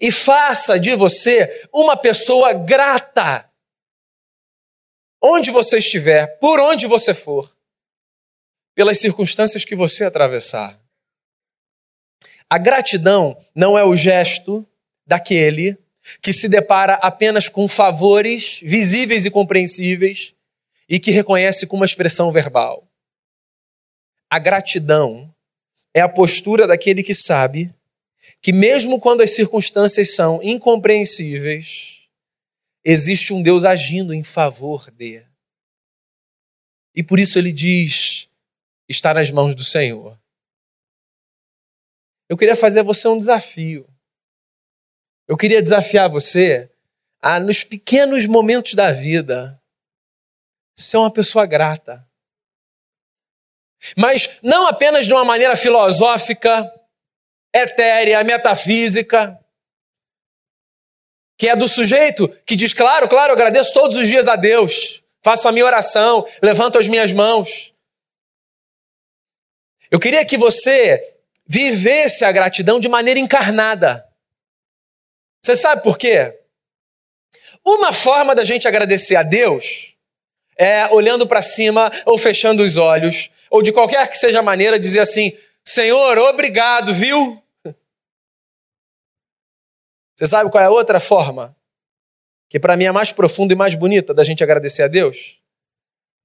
E 0.00 0.10
faça 0.12 0.78
de 0.78 0.94
você 0.94 1.68
uma 1.72 1.96
pessoa 1.96 2.52
grata. 2.52 3.50
Onde 5.22 5.50
você 5.50 5.78
estiver, 5.78 6.38
por 6.38 6.60
onde 6.60 6.86
você 6.86 7.12
for, 7.12 7.54
pelas 8.74 8.98
circunstâncias 8.98 9.64
que 9.64 9.74
você 9.74 10.04
atravessar. 10.04 10.80
A 12.48 12.58
gratidão 12.58 13.36
não 13.54 13.78
é 13.78 13.84
o 13.84 13.94
gesto 13.94 14.66
daquele 15.06 15.78
que 16.20 16.32
se 16.32 16.48
depara 16.48 16.94
apenas 16.94 17.48
com 17.48 17.68
favores 17.68 18.60
visíveis 18.62 19.26
e 19.26 19.30
compreensíveis 19.30 20.34
e 20.88 20.98
que 20.98 21.10
reconhece 21.10 21.66
com 21.66 21.76
uma 21.76 21.84
expressão 21.84 22.32
verbal. 22.32 22.88
A 24.28 24.38
gratidão 24.38 25.32
é 25.94 26.00
a 26.00 26.08
postura 26.08 26.66
daquele 26.66 27.02
que 27.02 27.14
sabe 27.14 27.72
que, 28.42 28.52
mesmo 28.52 28.98
quando 28.98 29.22
as 29.22 29.34
circunstâncias 29.34 30.14
são 30.14 30.42
incompreensíveis, 30.42 32.08
existe 32.84 33.32
um 33.32 33.42
Deus 33.42 33.64
agindo 33.64 34.14
em 34.14 34.22
favor 34.22 34.90
de. 34.90 35.26
E 36.94 37.02
por 37.02 37.18
isso 37.18 37.38
ele 37.38 37.52
diz: 37.52 38.28
está 38.88 39.14
nas 39.14 39.30
mãos 39.30 39.54
do 39.54 39.62
Senhor. 39.62 40.18
Eu 42.28 42.36
queria 42.36 42.56
fazer 42.56 42.80
a 42.80 42.84
você 42.84 43.08
um 43.08 43.18
desafio. 43.18 43.88
Eu 45.26 45.36
queria 45.36 45.60
desafiar 45.60 46.08
você 46.08 46.70
a, 47.20 47.38
nos 47.38 47.62
pequenos 47.62 48.26
momentos 48.26 48.74
da 48.74 48.92
vida, 48.92 49.60
ser 50.76 50.96
uma 50.96 51.10
pessoa 51.10 51.44
grata. 51.46 52.08
Mas 53.96 54.38
não 54.42 54.66
apenas 54.66 55.06
de 55.06 55.12
uma 55.12 55.24
maneira 55.24 55.56
filosófica, 55.56 56.72
etérea, 57.52 58.22
metafísica, 58.24 59.38
que 61.36 61.48
é 61.48 61.56
do 61.56 61.68
sujeito 61.68 62.28
que 62.44 62.56
diz: 62.56 62.72
claro, 62.72 63.08
claro, 63.08 63.32
agradeço 63.32 63.72
todos 63.72 63.96
os 63.96 64.06
dias 64.06 64.28
a 64.28 64.36
Deus, 64.36 65.02
faço 65.22 65.48
a 65.48 65.52
minha 65.52 65.64
oração, 65.64 66.26
levanto 66.42 66.78
as 66.78 66.86
minhas 66.86 67.12
mãos. 67.12 67.72
Eu 69.90 69.98
queria 69.98 70.24
que 70.24 70.36
você 70.36 71.16
vivesse 71.46 72.24
a 72.24 72.30
gratidão 72.30 72.78
de 72.78 72.88
maneira 72.88 73.18
encarnada. 73.18 74.06
Você 75.42 75.56
sabe 75.56 75.82
por 75.82 75.98
quê? 75.98 76.38
Uma 77.64 77.92
forma 77.92 78.34
da 78.34 78.44
gente 78.44 78.68
agradecer 78.68 79.16
a 79.16 79.22
Deus 79.22 79.94
é 80.56 80.86
olhando 80.88 81.26
para 81.26 81.40
cima 81.40 81.90
ou 82.04 82.18
fechando 82.18 82.62
os 82.62 82.76
olhos, 82.76 83.30
ou 83.48 83.62
de 83.62 83.72
qualquer 83.72 84.08
que 84.10 84.18
seja 84.18 84.40
a 84.40 84.42
maneira, 84.42 84.78
dizer 84.78 85.00
assim: 85.00 85.32
Senhor, 85.66 86.18
obrigado, 86.18 86.94
viu? 86.94 87.42
Você 90.16 90.26
sabe 90.26 90.50
qual 90.50 90.62
é 90.62 90.66
a 90.66 90.70
outra 90.70 91.00
forma? 91.00 91.56
Que 92.48 92.60
para 92.60 92.76
mim 92.76 92.84
é 92.84 92.92
mais 92.92 93.12
profunda 93.12 93.54
e 93.54 93.56
mais 93.56 93.74
bonita 93.74 94.12
da 94.12 94.22
gente 94.22 94.44
agradecer 94.44 94.82
a 94.82 94.88
Deus? 94.88 95.40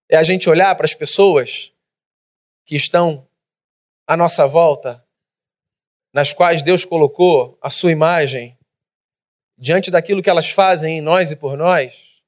É 0.09 0.17
a 0.17 0.23
gente 0.23 0.49
olhar 0.49 0.75
para 0.75 0.85
as 0.85 0.93
pessoas 0.93 1.71
que 2.65 2.75
estão 2.75 3.25
à 4.07 4.17
nossa 4.17 4.47
volta, 4.47 5.05
nas 6.11 6.33
quais 6.33 6.61
Deus 6.61 6.83
colocou 6.83 7.57
a 7.61 7.69
sua 7.69 7.91
imagem, 7.91 8.57
diante 9.57 9.89
daquilo 9.89 10.21
que 10.21 10.29
elas 10.29 10.49
fazem 10.49 10.97
em 10.97 11.01
nós 11.01 11.31
e 11.31 11.35
por 11.35 11.55
nós, 11.55 12.21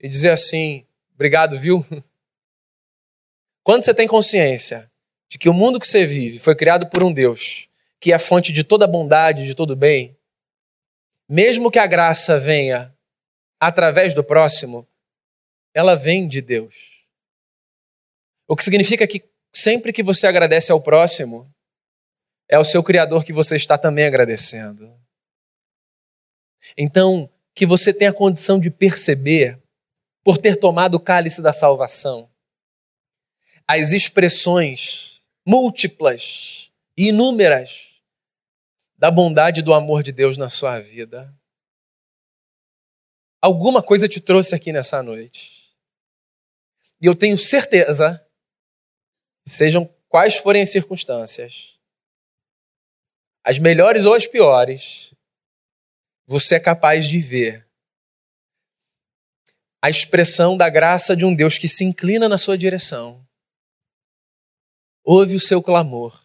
e 0.00 0.08
dizer 0.08 0.30
assim: 0.30 0.86
obrigado, 1.14 1.58
viu? 1.58 1.86
Quando 3.62 3.84
você 3.84 3.94
tem 3.94 4.08
consciência 4.08 4.89
de 5.30 5.38
que 5.38 5.48
o 5.48 5.54
mundo 5.54 5.80
que 5.80 5.86
você 5.86 6.04
vive 6.04 6.38
foi 6.38 6.54
criado 6.54 6.90
por 6.90 7.02
um 7.02 7.12
Deus 7.12 7.70
que 8.00 8.12
é 8.12 8.14
a 8.14 8.18
fonte 8.18 8.50
de 8.50 8.64
toda 8.64 8.86
bondade, 8.86 9.46
de 9.46 9.54
todo 9.54 9.76
bem, 9.76 10.16
mesmo 11.28 11.70
que 11.70 11.78
a 11.78 11.86
graça 11.86 12.38
venha 12.38 12.96
através 13.60 14.14
do 14.14 14.24
próximo, 14.24 14.88
ela 15.74 15.94
vem 15.94 16.26
de 16.26 16.40
Deus. 16.40 17.04
O 18.48 18.56
que 18.56 18.64
significa 18.64 19.06
que 19.06 19.22
sempre 19.52 19.92
que 19.92 20.02
você 20.02 20.26
agradece 20.26 20.72
ao 20.72 20.82
próximo, 20.82 21.46
é 22.48 22.58
o 22.58 22.64
seu 22.64 22.82
Criador 22.82 23.22
que 23.22 23.32
você 23.32 23.54
está 23.54 23.76
também 23.76 24.06
agradecendo. 24.06 24.92
Então, 26.76 27.30
que 27.54 27.66
você 27.66 27.92
tenha 27.92 28.10
a 28.10 28.14
condição 28.14 28.58
de 28.58 28.70
perceber, 28.70 29.58
por 30.24 30.38
ter 30.38 30.56
tomado 30.56 30.94
o 30.94 31.00
cálice 31.00 31.42
da 31.42 31.52
salvação, 31.52 32.28
as 33.66 33.92
expressões 33.92 35.19
múltiplas 35.46 36.70
inúmeras 36.96 37.90
da 38.96 39.10
bondade 39.10 39.62
do 39.62 39.72
amor 39.72 40.02
de 40.02 40.12
Deus 40.12 40.36
na 40.36 40.50
sua 40.50 40.78
vida. 40.78 41.34
Alguma 43.40 43.82
coisa 43.82 44.06
te 44.08 44.20
trouxe 44.20 44.54
aqui 44.54 44.72
nessa 44.72 45.02
noite. 45.02 45.74
E 47.00 47.06
eu 47.06 47.14
tenho 47.14 47.38
certeza, 47.38 48.22
sejam 49.46 49.86
quais 50.08 50.36
forem 50.36 50.62
as 50.62 50.70
circunstâncias, 50.70 51.78
as 53.42 53.58
melhores 53.58 54.04
ou 54.04 54.12
as 54.12 54.26
piores, 54.26 55.14
você 56.26 56.56
é 56.56 56.60
capaz 56.60 57.08
de 57.08 57.18
ver 57.18 57.66
a 59.82 59.88
expressão 59.88 60.56
da 60.56 60.68
graça 60.68 61.16
de 61.16 61.24
um 61.24 61.34
Deus 61.34 61.56
que 61.56 61.66
se 61.66 61.84
inclina 61.84 62.28
na 62.28 62.36
sua 62.36 62.58
direção, 62.58 63.26
ouve 65.04 65.34
o 65.34 65.40
seu 65.40 65.62
clamor 65.62 66.20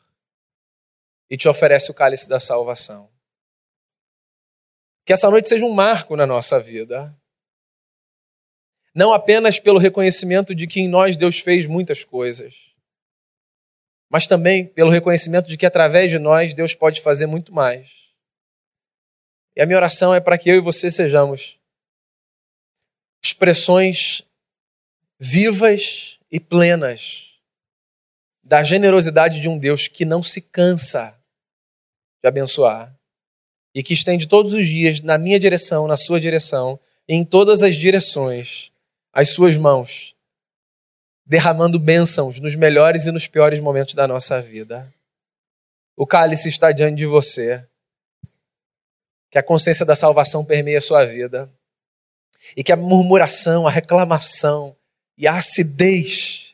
e 1.29 1.37
te 1.37 1.47
oferece 1.47 1.91
o 1.91 1.93
cálice 1.93 2.29
da 2.29 2.39
salvação. 2.39 3.09
Que 5.05 5.13
essa 5.13 5.29
noite 5.29 5.47
seja 5.47 5.65
um 5.65 5.73
marco 5.73 6.15
na 6.15 6.25
nossa 6.25 6.59
vida. 6.59 7.15
Não 8.93 9.13
apenas 9.13 9.59
pelo 9.59 9.77
reconhecimento 9.77 10.55
de 10.55 10.67
que 10.67 10.79
em 10.79 10.87
nós 10.87 11.17
Deus 11.17 11.39
fez 11.39 11.67
muitas 11.67 12.03
coisas, 12.03 12.73
mas 14.09 14.25
também 14.25 14.65
pelo 14.65 14.89
reconhecimento 14.89 15.47
de 15.47 15.57
que 15.57 15.65
através 15.65 16.09
de 16.09 16.17
nós 16.17 16.53
Deus 16.53 16.73
pode 16.73 17.01
fazer 17.01 17.25
muito 17.25 17.53
mais. 17.53 18.05
E 19.55 19.61
a 19.61 19.65
minha 19.65 19.77
oração 19.77 20.13
é 20.13 20.19
para 20.19 20.37
que 20.37 20.49
eu 20.49 20.55
e 20.55 20.61
você 20.61 20.89
sejamos 20.89 21.59
expressões 23.23 24.21
vivas 25.19 26.19
e 26.29 26.39
plenas 26.39 27.24
da 28.45 28.61
generosidade 28.61 29.41
de 29.41 29.49
um 29.49 29.57
Deus 29.57 29.87
que 29.87 30.05
não 30.05 30.21
se 30.21 30.39
cansa 30.39 31.17
de 32.21 32.27
abençoar 32.27 32.95
e 33.73 33.81
que 33.81 33.93
estende 33.93 34.27
todos 34.27 34.53
os 34.53 34.67
dias 34.67 35.01
na 35.01 35.17
minha 35.17 35.39
direção, 35.39 35.87
na 35.87 35.97
sua 35.97 36.19
direção, 36.19 36.79
em 37.09 37.25
todas 37.25 37.63
as 37.63 37.75
direções, 37.75 38.71
as 39.11 39.29
suas 39.29 39.57
mãos, 39.57 40.15
derramando 41.25 41.79
bênçãos 41.79 42.39
nos 42.39 42.55
melhores 42.55 43.07
e 43.07 43.11
nos 43.11 43.27
piores 43.27 43.59
momentos 43.59 43.95
da 43.95 44.07
nossa 44.07 44.39
vida. 44.39 44.93
O 45.97 46.05
cálice 46.05 46.47
está 46.47 46.71
diante 46.71 46.97
de 46.97 47.05
você. 47.05 47.67
Que 49.31 49.39
a 49.39 49.43
consciência 49.43 49.85
da 49.85 49.95
salvação 49.95 50.45
permeie 50.45 50.77
a 50.77 50.81
sua 50.81 51.03
vida. 51.03 51.51
E 52.55 52.63
que 52.63 52.71
a 52.71 52.75
murmuração, 52.75 53.67
a 53.67 53.71
reclamação 53.71 54.75
e 55.17 55.27
a 55.27 55.33
acidez 55.33 56.44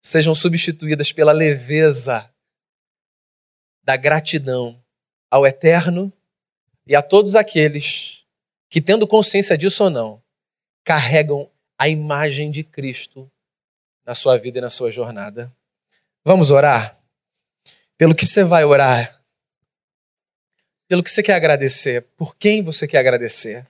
sejam 0.00 0.34
substituídas 0.34 1.12
pela 1.12 1.32
leveza 1.32 2.30
da 3.82 3.96
gratidão 3.96 4.82
ao 5.30 5.46
Eterno 5.46 6.12
e 6.86 6.94
a 6.94 7.02
todos 7.02 7.36
aqueles 7.36 8.24
que, 8.68 8.80
tendo 8.80 9.06
consciência 9.06 9.56
disso 9.56 9.84
ou 9.84 9.90
não, 9.90 10.22
carregam 10.84 11.50
a 11.78 11.88
imagem 11.88 12.50
de 12.50 12.64
Cristo 12.64 13.30
na 14.04 14.14
sua 14.14 14.38
vida 14.38 14.58
e 14.58 14.60
na 14.60 14.70
sua 14.70 14.90
jornada. 14.90 15.54
Vamos 16.24 16.50
orar? 16.50 16.98
Pelo 17.96 18.14
que 18.14 18.26
você 18.26 18.44
vai 18.44 18.64
orar? 18.64 19.22
Pelo 20.86 21.02
que 21.02 21.10
você 21.10 21.22
quer 21.22 21.34
agradecer? 21.34 22.02
Por 22.16 22.36
quem 22.36 22.62
você 22.62 22.88
quer 22.88 22.98
agradecer? 22.98 23.66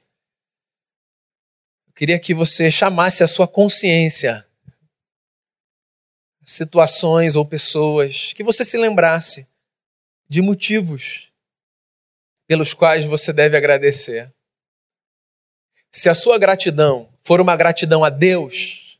Eu 1.86 1.92
queria 1.92 2.18
que 2.18 2.32
você 2.32 2.70
chamasse 2.70 3.24
a 3.24 3.26
sua 3.26 3.48
consciência 3.48 4.47
situações 6.48 7.36
ou 7.36 7.44
pessoas, 7.44 8.32
que 8.32 8.42
você 8.42 8.64
se 8.64 8.78
lembrasse 8.78 9.46
de 10.26 10.40
motivos 10.40 11.30
pelos 12.46 12.72
quais 12.72 13.04
você 13.04 13.34
deve 13.34 13.54
agradecer. 13.54 14.32
Se 15.92 16.08
a 16.08 16.14
sua 16.14 16.38
gratidão 16.38 17.06
for 17.22 17.38
uma 17.38 17.54
gratidão 17.54 18.02
a 18.02 18.08
Deus, 18.08 18.98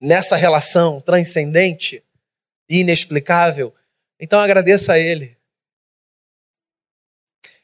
nessa 0.00 0.36
relação 0.36 1.00
transcendente 1.00 2.04
e 2.68 2.80
inexplicável, 2.80 3.74
então 4.20 4.38
agradeça 4.40 4.92
a 4.92 4.98
Ele. 4.98 5.36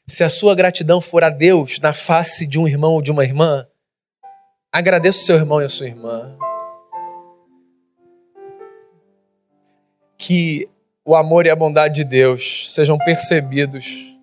Se 0.05 0.21
a 0.21 0.29
sua 0.29 0.53
gratidão 0.53 0.99
for 0.99 1.23
a 1.23 1.29
Deus 1.29 1.79
na 1.79 1.93
face 1.93 2.45
de 2.45 2.59
um 2.59 2.67
irmão 2.67 2.93
ou 2.93 3.01
de 3.01 3.09
uma 3.09 3.23
irmã, 3.23 3.65
agradeça 4.69 5.19
o 5.19 5.25
seu 5.25 5.35
irmão 5.37 5.61
e 5.61 5.65
a 5.65 5.69
sua 5.69 5.87
irmã. 5.87 6.37
Que 10.17 10.67
o 11.03 11.15
amor 11.15 11.45
e 11.45 11.49
a 11.49 11.55
bondade 11.55 11.95
de 11.95 12.03
Deus 12.03 12.73
sejam 12.73 12.97
percebidos 12.97 14.15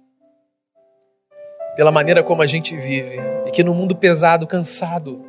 pela 1.76 1.92
maneira 1.92 2.22
como 2.22 2.42
a 2.42 2.46
gente 2.46 2.76
vive 2.76 3.18
e 3.46 3.50
que 3.50 3.64
no 3.64 3.74
mundo 3.74 3.96
pesado, 3.96 4.46
cansado, 4.46 5.24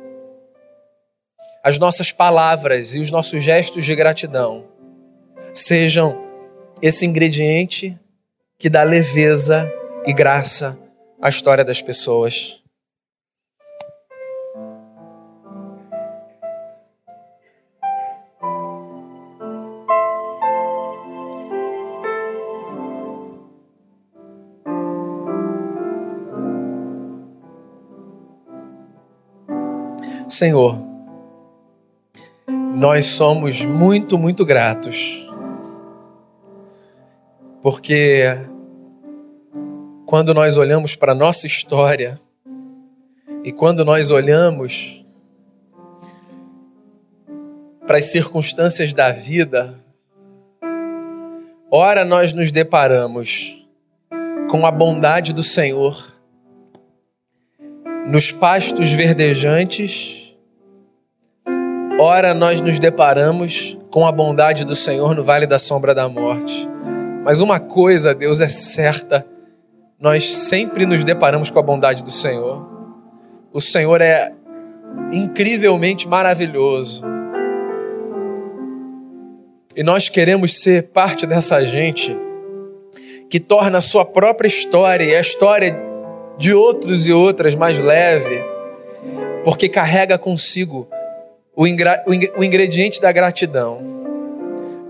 as 1.62 1.78
nossas 1.78 2.12
palavras 2.12 2.94
e 2.94 3.00
os 3.00 3.10
nossos 3.10 3.42
gestos 3.42 3.84
de 3.84 3.94
gratidão 3.94 4.64
sejam 5.54 6.22
esse 6.82 7.06
ingrediente 7.06 7.98
que 8.58 8.68
dá 8.68 8.82
leveza 8.82 9.70
e 10.06 10.12
graça 10.12 10.78
à 11.22 11.28
história 11.28 11.64
das 11.64 11.80
pessoas. 11.80 12.63
Senhor, 30.44 30.78
nós 32.76 33.06
somos 33.06 33.64
muito, 33.64 34.18
muito 34.18 34.44
gratos, 34.44 35.26
porque 37.62 38.24
quando 40.04 40.34
nós 40.34 40.58
olhamos 40.58 40.94
para 40.94 41.12
a 41.12 41.14
nossa 41.14 41.46
história 41.46 42.20
e 43.42 43.50
quando 43.52 43.86
nós 43.86 44.10
olhamos 44.10 45.02
para 47.86 47.96
as 47.96 48.04
circunstâncias 48.04 48.92
da 48.92 49.10
vida, 49.12 49.82
ora 51.70 52.04
nós 52.04 52.34
nos 52.34 52.50
deparamos 52.50 53.66
com 54.50 54.66
a 54.66 54.70
bondade 54.70 55.32
do 55.32 55.42
Senhor 55.42 56.12
nos 58.06 58.30
pastos 58.30 58.92
verdejantes 58.92 60.23
ora 61.98 62.34
nós 62.34 62.60
nos 62.60 62.78
deparamos 62.78 63.78
com 63.90 64.06
a 64.06 64.12
bondade 64.12 64.64
do 64.64 64.74
Senhor 64.74 65.14
no 65.14 65.22
vale 65.22 65.46
da 65.46 65.58
sombra 65.58 65.94
da 65.94 66.08
morte. 66.08 66.68
Mas 67.24 67.40
uma 67.40 67.60
coisa, 67.60 68.14
Deus, 68.14 68.40
é 68.40 68.48
certa: 68.48 69.26
nós 69.98 70.24
sempre 70.24 70.84
nos 70.86 71.04
deparamos 71.04 71.50
com 71.50 71.58
a 71.58 71.62
bondade 71.62 72.02
do 72.02 72.10
Senhor. 72.10 72.66
O 73.52 73.60
Senhor 73.60 74.00
é 74.00 74.32
incrivelmente 75.12 76.08
maravilhoso. 76.08 77.02
E 79.76 79.82
nós 79.82 80.08
queremos 80.08 80.60
ser 80.60 80.88
parte 80.88 81.26
dessa 81.26 81.64
gente 81.64 82.16
que 83.28 83.40
torna 83.40 83.78
a 83.78 83.82
sua 83.82 84.04
própria 84.04 84.46
história 84.46 85.04
e 85.04 85.14
a 85.14 85.20
história 85.20 85.76
de 86.38 86.52
outros 86.54 87.06
e 87.06 87.12
outras 87.12 87.54
mais 87.54 87.78
leve, 87.78 88.42
porque 89.42 89.68
carrega 89.68 90.18
consigo 90.18 90.86
o, 91.56 91.62
o 91.62 92.44
ingrediente 92.44 93.00
da 93.00 93.12
gratidão. 93.12 93.78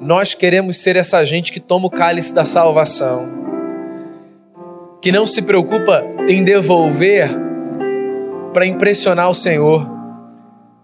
Nós 0.01 0.35
queremos 0.35 0.79
ser 0.79 0.97
essa 0.97 1.25
gente 1.25 1.53
que 1.53 1.61
toma 1.61 1.87
o 1.87 1.91
cálice 1.91 2.35
da 2.35 2.45
salvação, 2.45 3.29
que 5.01 5.13
não 5.13 5.27
se 5.27 5.43
preocupa 5.43 6.05
em 6.29 6.43
devolver 6.43 7.29
para 8.53 8.67
impressionar 8.67 9.31
o 9.31 9.35
Senhor, 9.35 9.87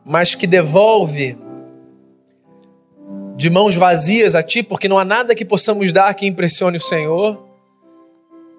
mas 0.05 0.35
que 0.35 0.47
devolve 0.47 1.38
de 3.37 3.49
mãos 3.49 3.75
vazias 3.75 4.35
a 4.35 4.43
Ti, 4.43 4.62
porque 4.62 4.88
não 4.88 4.99
há 4.99 5.05
nada 5.05 5.35
que 5.35 5.45
possamos 5.45 5.93
dar 5.93 6.12
que 6.14 6.27
impressione 6.27 6.77
o 6.77 6.81
Senhor, 6.81 7.47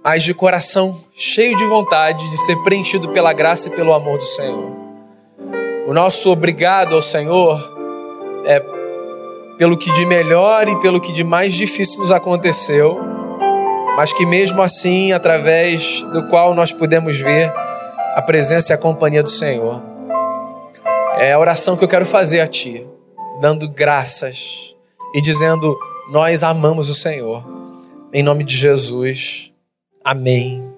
mas 0.03 0.23
de 0.23 0.33
coração 0.33 1.03
cheio 1.11 1.55
de 1.55 1.65
vontade 1.65 2.27
de 2.31 2.37
ser 2.45 2.55
preenchido 2.63 3.09
pela 3.09 3.33
graça 3.33 3.69
e 3.69 3.71
pelo 3.71 3.93
amor 3.93 4.17
do 4.17 4.25
Senhor. 4.25 4.90
O 5.87 5.93
nosso 5.93 6.31
obrigado 6.31 6.95
ao 6.95 7.01
Senhor 7.01 7.59
é 8.45 8.59
pelo 9.57 9.77
que 9.77 9.91
de 9.93 10.05
melhor 10.05 10.67
e 10.67 10.79
pelo 10.79 11.01
que 11.01 11.11
de 11.11 11.23
mais 11.23 11.53
difícil 11.53 11.99
nos 11.99 12.11
aconteceu, 12.11 12.99
mas 13.95 14.13
que 14.13 14.25
mesmo 14.25 14.61
assim, 14.61 15.11
através 15.11 16.01
do 16.13 16.27
qual 16.29 16.53
nós 16.53 16.71
podemos 16.71 17.17
ver 17.17 17.51
a 18.15 18.21
presença 18.21 18.73
e 18.73 18.75
a 18.75 18.77
companhia 18.77 19.23
do 19.23 19.29
Senhor. 19.29 19.81
É 21.17 21.33
a 21.33 21.39
oração 21.39 21.75
que 21.75 21.83
eu 21.83 21.87
quero 21.87 22.05
fazer 22.05 22.39
a 22.39 22.47
Ti, 22.47 22.87
dando 23.39 23.67
graças 23.69 24.75
e 25.13 25.21
dizendo: 25.21 25.77
Nós 26.11 26.43
amamos 26.43 26.89
o 26.89 26.95
Senhor. 26.95 27.43
Em 28.13 28.23
nome 28.23 28.43
de 28.43 28.55
Jesus. 28.55 29.51
Amém. 30.03 30.70